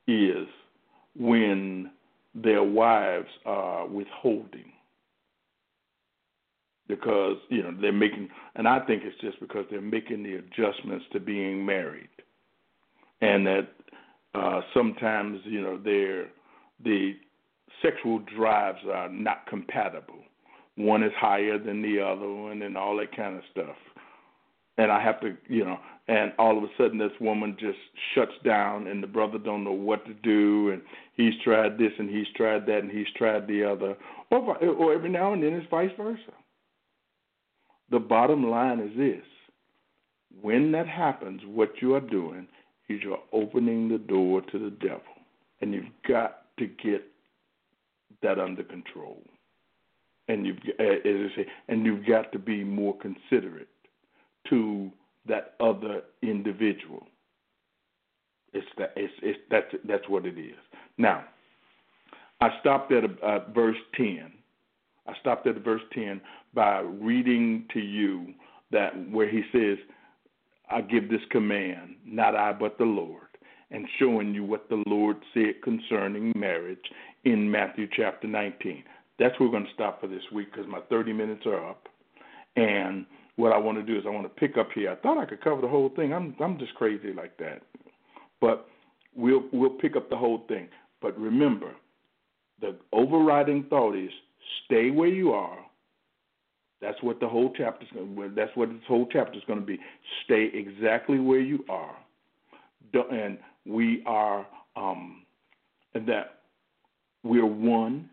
is 0.06 0.46
when 1.18 1.90
their 2.34 2.62
wives 2.62 3.28
are 3.44 3.86
withholding. 3.86 4.72
Because 6.88 7.36
you 7.48 7.62
know 7.62 7.74
they're 7.80 7.92
making 7.92 8.28
and 8.54 8.68
I 8.68 8.78
think 8.80 9.02
it's 9.04 9.20
just 9.20 9.40
because 9.40 9.64
they're 9.70 9.80
making 9.80 10.22
the 10.22 10.34
adjustments 10.34 11.04
to 11.12 11.20
being 11.20 11.66
married. 11.66 12.08
And 13.20 13.44
that 13.46 13.68
uh 14.34 14.60
sometimes 14.72 15.40
you 15.44 15.60
know 15.62 15.78
their 15.78 16.28
the 16.84 17.14
sexual 17.82 18.20
drives 18.36 18.78
are 18.92 19.08
not 19.08 19.46
compatible. 19.46 20.20
One 20.76 21.02
is 21.02 21.12
higher 21.18 21.58
than 21.58 21.82
the 21.82 22.00
other 22.00 22.30
one 22.30 22.62
and 22.62 22.76
all 22.76 22.96
that 22.98 23.16
kind 23.16 23.36
of 23.36 23.42
stuff. 23.50 23.76
And 24.78 24.92
I 24.92 25.02
have 25.02 25.20
to 25.22 25.36
you 25.48 25.64
know 25.64 25.78
and 26.08 26.32
all 26.38 26.56
of 26.56 26.64
a 26.64 26.68
sudden 26.78 26.98
this 26.98 27.10
woman 27.20 27.56
just 27.58 27.78
shuts 28.14 28.32
down 28.44 28.86
and 28.86 29.02
the 29.02 29.06
brother 29.06 29.38
don't 29.38 29.64
know 29.64 29.72
what 29.72 30.04
to 30.06 30.14
do 30.14 30.70
and 30.70 30.82
he's 31.14 31.34
tried 31.42 31.78
this 31.78 31.92
and 31.98 32.08
he's 32.08 32.26
tried 32.36 32.66
that 32.66 32.78
and 32.78 32.90
he's 32.90 33.06
tried 33.16 33.46
the 33.46 33.64
other 33.64 33.96
or 34.30 34.56
or 34.64 34.92
every 34.92 35.10
now 35.10 35.32
and 35.32 35.42
then 35.42 35.52
it's 35.52 35.70
vice 35.70 35.90
versa 35.96 36.20
the 37.90 37.98
bottom 37.98 38.48
line 38.48 38.80
is 38.80 38.96
this 38.96 39.24
when 40.40 40.72
that 40.72 40.86
happens, 40.86 41.40
what 41.46 41.70
you 41.80 41.94
are 41.94 42.00
doing 42.00 42.46
is 42.88 43.00
you're 43.02 43.22
opening 43.32 43.88
the 43.88 43.98
door 43.98 44.42
to 44.42 44.58
the 44.58 44.70
devil. 44.70 45.00
And 45.60 45.72
you've 45.72 45.84
got 46.06 46.42
to 46.58 46.66
get 46.66 47.02
that 48.22 48.38
under 48.38 48.62
control. 48.62 49.22
And 50.28 50.46
you've 50.46 50.58
eh, 50.78 50.96
as 51.04 51.30
I 51.32 51.36
say, 51.36 51.46
and 51.68 51.86
you've 51.86 52.06
got 52.06 52.32
to 52.32 52.38
be 52.38 52.64
more 52.64 52.96
considerate 52.98 53.68
to 54.50 54.90
that 55.28 55.54
other 55.60 56.02
individual. 56.22 57.06
It's 58.52 58.66
that 58.78 58.92
it's, 58.96 59.12
it's 59.22 59.38
that's 59.50 59.74
that's 59.86 60.08
what 60.08 60.26
it 60.26 60.38
is. 60.38 60.56
Now, 60.98 61.24
I 62.40 62.50
stopped 62.60 62.92
at 62.92 63.04
uh, 63.22 63.50
verse 63.52 63.76
ten 63.94 64.32
I 65.08 65.14
stopped 65.20 65.46
at 65.46 65.56
verse 65.56 65.82
10 65.92 66.20
by 66.54 66.80
reading 66.80 67.66
to 67.72 67.80
you 67.80 68.34
that 68.70 68.92
where 69.10 69.28
he 69.28 69.42
says, 69.52 69.78
I 70.70 70.80
give 70.80 71.08
this 71.08 71.20
command, 71.30 71.96
not 72.04 72.34
I, 72.34 72.52
but 72.52 72.76
the 72.78 72.84
Lord, 72.84 73.28
and 73.70 73.86
showing 73.98 74.34
you 74.34 74.44
what 74.44 74.68
the 74.68 74.82
Lord 74.86 75.18
said 75.32 75.62
concerning 75.62 76.32
marriage 76.34 76.90
in 77.24 77.50
Matthew 77.50 77.88
chapter 77.94 78.26
19. 78.26 78.82
That's 79.18 79.38
where 79.38 79.48
we're 79.48 79.52
going 79.52 79.66
to 79.66 79.74
stop 79.74 80.00
for 80.00 80.08
this 80.08 80.22
week 80.32 80.52
because 80.52 80.68
my 80.68 80.80
30 80.90 81.12
minutes 81.12 81.46
are 81.46 81.70
up. 81.70 81.88
And 82.56 83.06
what 83.36 83.52
I 83.52 83.58
want 83.58 83.78
to 83.78 83.82
do 83.82 83.98
is 83.98 84.04
I 84.06 84.10
want 84.10 84.24
to 84.24 84.40
pick 84.40 84.56
up 84.56 84.68
here. 84.74 84.90
I 84.90 84.96
thought 84.96 85.18
I 85.18 85.26
could 85.26 85.42
cover 85.42 85.60
the 85.60 85.68
whole 85.68 85.90
thing. 85.90 86.12
I'm 86.12 86.34
I'm 86.40 86.58
just 86.58 86.74
crazy 86.74 87.12
like 87.12 87.36
that. 87.38 87.62
But 88.40 88.68
we'll 89.14 89.44
we'll 89.52 89.70
pick 89.70 89.96
up 89.96 90.10
the 90.10 90.16
whole 90.16 90.44
thing. 90.48 90.68
But 91.00 91.18
remember, 91.18 91.72
the 92.60 92.76
overriding 92.92 93.64
thought 93.68 93.94
is 93.94 94.10
Stay 94.64 94.90
where 94.90 95.08
you 95.08 95.32
are. 95.32 95.58
That's 96.80 97.00
what 97.02 97.20
the 97.20 97.28
whole 97.28 97.52
chapter 97.56 97.84
is 97.84 97.90
going. 97.92 98.34
That's 98.34 98.54
what 98.54 98.68
this 98.68 98.78
whole 98.86 99.08
chapter 99.10 99.38
is 99.38 99.44
going 99.46 99.60
to 99.60 99.66
be. 99.66 99.78
Stay 100.24 100.50
exactly 100.52 101.18
where 101.18 101.40
you 101.40 101.64
are, 101.68 101.96
and 103.10 103.38
we 103.64 104.02
are, 104.06 104.46
um, 104.76 105.22
and 105.94 106.06
that 106.08 106.40
we're 107.22 107.46
one, 107.46 108.10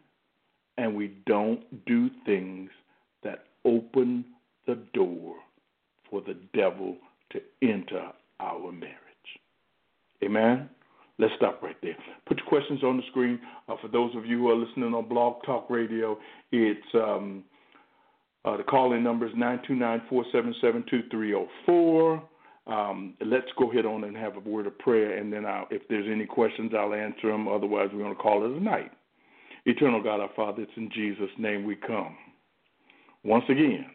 and 0.78 0.96
we 0.96 1.18
don't 1.26 1.86
do 1.86 2.10
things 2.26 2.70
that 3.24 3.46
open 3.66 4.26
the 4.68 4.78
door 4.94 5.36
for 6.10 6.22
the 6.22 6.36
devil 6.54 6.98
to 7.32 7.42
enter 7.62 8.10
our 8.40 8.72
marriage. 8.72 8.98
Amen. 10.24 10.70
Let's 11.20 11.34
stop 11.38 11.62
right 11.62 11.76
there. 11.82 11.96
Put 12.28 12.38
your 12.40 12.48
questions 12.48 12.84
on 12.84 12.98
the 12.98 13.04
screen. 13.12 13.40
Uh, 13.70 13.76
for 13.82 13.88
those 13.88 14.16
of 14.16 14.26
you 14.26 14.40
who 14.40 14.50
are 14.50 14.56
listening 14.56 14.94
on 14.94 15.08
Blog 15.08 15.44
Talk 15.46 15.70
Radio, 15.70 16.18
it's 16.52 16.88
um, 16.96 17.44
uh, 18.46 18.58
the 18.58 18.64
call-in 18.64 19.04
number 19.04 19.28
is 19.28 19.34
nine 19.36 19.60
two 19.68 19.76
nine 19.76 20.02
four 20.10 20.26
seven 20.32 20.56
seven 20.60 20.84
two 20.90 21.04
three 21.12 21.30
zero 21.30 21.48
four. 21.66 22.24
Um, 22.66 23.16
let's 23.24 23.48
go 23.60 23.70
ahead 23.72 23.86
on 23.86 24.06
and 24.06 24.16
have 24.16 24.38
a 24.38 24.40
word 24.40 24.68
of 24.68 24.78
prayer, 24.80 25.18
and 25.18 25.32
then 25.32 25.46
I'll, 25.46 25.68
if 25.70 25.82
there's 25.90 26.08
any 26.10 26.26
questions, 26.26 26.72
I'll 26.76 26.94
answer 26.94 27.30
them. 27.30 27.48
Otherwise, 27.48 27.90
we're 27.94 28.04
going 28.04 28.16
to 28.16 28.22
call 28.22 28.46
it 28.46 28.58
a 28.58 28.64
night. 28.64 28.92
Eternal 29.66 30.02
God, 30.02 30.20
our 30.20 30.32
Father, 30.36 30.64
it's 30.64 30.72
in 30.78 30.90
Jesus' 30.94 31.30
name 31.38 31.66
we 31.66 31.76
come. 31.76 32.16
Once 33.24 33.46
again, 33.50 33.86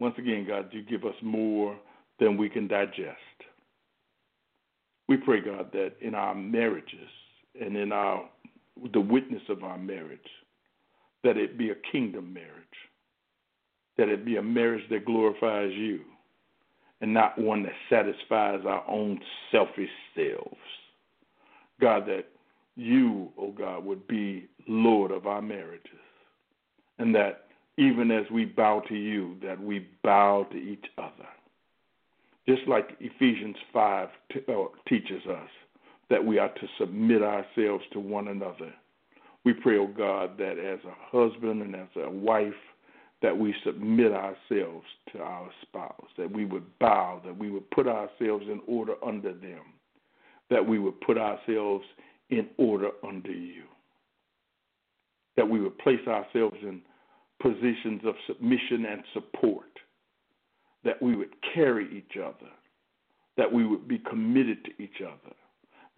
once 0.00 0.14
again, 0.18 0.44
God, 0.46 0.68
you 0.72 0.82
give 0.82 1.04
us 1.04 1.14
more 1.22 1.76
than 2.18 2.36
we 2.36 2.48
can 2.48 2.68
digest. 2.68 3.18
We 5.08 5.16
pray, 5.16 5.40
God, 5.40 5.70
that 5.72 5.92
in 6.00 6.14
our 6.14 6.34
marriages 6.34 7.08
and 7.60 7.76
in 7.76 7.92
our 7.92 8.28
the 8.92 9.00
witness 9.00 9.42
of 9.48 9.62
our 9.62 9.78
marriage, 9.78 10.18
that 11.22 11.36
it 11.36 11.56
be 11.56 11.70
a 11.70 11.76
kingdom 11.92 12.32
marriage, 12.32 12.50
that 13.96 14.08
it 14.08 14.24
be 14.24 14.36
a 14.36 14.42
marriage 14.42 14.82
that 14.90 15.04
glorifies 15.04 15.70
you, 15.72 16.00
and 17.00 17.14
not 17.14 17.38
one 17.38 17.62
that 17.62 17.72
satisfies 17.88 18.60
our 18.66 18.84
own 18.88 19.20
selfish 19.52 19.90
selves. 20.16 20.56
God, 21.80 22.06
that 22.06 22.24
you, 22.76 23.30
oh 23.38 23.52
God, 23.52 23.84
would 23.84 24.06
be 24.08 24.48
Lord 24.66 25.12
of 25.12 25.26
our 25.26 25.42
marriages, 25.42 25.90
and 26.98 27.14
that 27.14 27.43
even 27.76 28.10
as 28.10 28.24
we 28.30 28.44
bow 28.44 28.80
to 28.88 28.94
you, 28.94 29.36
that 29.42 29.60
we 29.60 29.88
bow 30.02 30.46
to 30.50 30.56
each 30.56 30.84
other 30.98 31.28
just 32.46 32.66
like 32.68 32.96
Ephesians 33.00 33.56
5 33.72 34.08
t- 34.32 34.40
uh, 34.48 34.64
teaches 34.88 35.22
us 35.26 35.48
that 36.10 36.24
we 36.24 36.38
are 36.38 36.50
to 36.50 36.68
submit 36.78 37.22
ourselves 37.22 37.84
to 37.92 38.00
one 38.00 38.28
another. 38.28 38.72
We 39.44 39.54
pray, 39.54 39.78
oh 39.78 39.86
God, 39.86 40.36
that 40.38 40.58
as 40.58 40.80
a 40.84 41.16
husband 41.16 41.62
and 41.62 41.74
as 41.74 41.88
a 41.96 42.10
wife, 42.10 42.52
that 43.22 43.36
we 43.36 43.54
submit 43.64 44.12
ourselves 44.12 44.86
to 45.12 45.18
our 45.20 45.48
spouse, 45.62 46.08
that 46.18 46.30
we 46.30 46.44
would 46.44 46.66
bow, 46.78 47.22
that 47.24 47.36
we 47.36 47.50
would 47.50 47.70
put 47.70 47.86
ourselves 47.86 48.44
in 48.46 48.60
order 48.66 48.94
under 49.04 49.32
them, 49.32 49.62
that 50.50 50.66
we 50.66 50.78
would 50.78 51.00
put 51.00 51.16
ourselves 51.16 51.84
in 52.28 52.48
order 52.58 52.90
under 53.06 53.32
you, 53.32 53.62
that 55.36 55.48
we 55.48 55.60
would 55.60 55.78
place 55.78 56.06
ourselves 56.06 56.56
in 56.62 56.82
positions 57.40 58.02
of 58.04 58.14
submission 58.26 58.86
and 58.86 59.02
support 59.12 59.66
that 60.84 61.00
we 61.00 61.16
would 61.16 61.34
carry 61.54 61.86
each 61.96 62.18
other, 62.18 62.50
that 63.36 63.52
we 63.52 63.66
would 63.66 63.88
be 63.88 63.98
committed 63.98 64.64
to 64.64 64.82
each 64.82 65.00
other, 65.00 65.34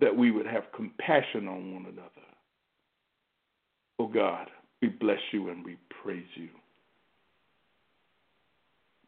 that 0.00 0.14
we 0.14 0.30
would 0.30 0.46
have 0.46 0.64
compassion 0.74 1.48
on 1.48 1.74
one 1.74 1.86
another. 1.86 2.10
Oh 3.98 4.06
God, 4.06 4.48
we 4.82 4.88
bless 4.88 5.20
you 5.32 5.48
and 5.48 5.64
we 5.64 5.76
praise 6.02 6.26
you. 6.34 6.48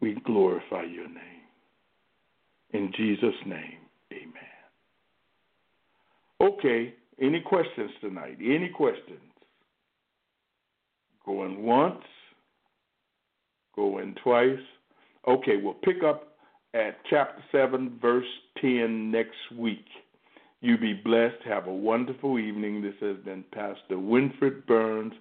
We 0.00 0.14
glorify 0.24 0.82
your 0.84 1.08
name. 1.08 1.38
In 2.70 2.92
Jesus' 2.96 3.34
name, 3.46 3.78
amen. 4.12 4.34
Okay, 6.40 6.94
any 7.20 7.40
questions 7.40 7.90
tonight? 8.00 8.38
Any 8.40 8.68
questions? 8.68 9.18
Going 11.26 11.62
once, 11.62 12.04
going 13.78 14.12
twice. 14.24 14.58
Okay, 15.28 15.56
we'll 15.62 15.72
pick 15.72 16.02
up 16.04 16.36
at 16.74 16.96
chapter 17.08 17.40
7, 17.52 17.96
verse 18.02 18.26
10 18.60 19.12
next 19.12 19.36
week. 19.56 19.84
You 20.60 20.76
be 20.76 20.94
blessed. 20.94 21.36
Have 21.46 21.68
a 21.68 21.72
wonderful 21.72 22.40
evening. 22.40 22.82
This 22.82 22.96
has 23.00 23.24
been 23.24 23.44
Pastor 23.52 23.94
Winfred 23.94 24.66
Burns 24.66 25.12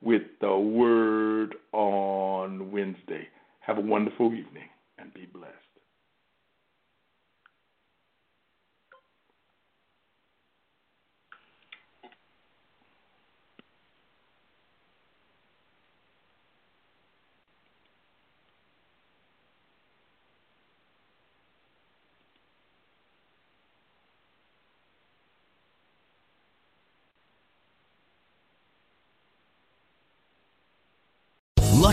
with 0.00 0.22
the 0.40 0.56
Word 0.56 1.56
on 1.72 2.72
Wednesday. 2.72 3.28
Have 3.60 3.76
a 3.76 3.82
wonderful 3.82 4.28
evening 4.28 4.70
and 4.98 5.12
be 5.12 5.26
blessed. 5.26 5.65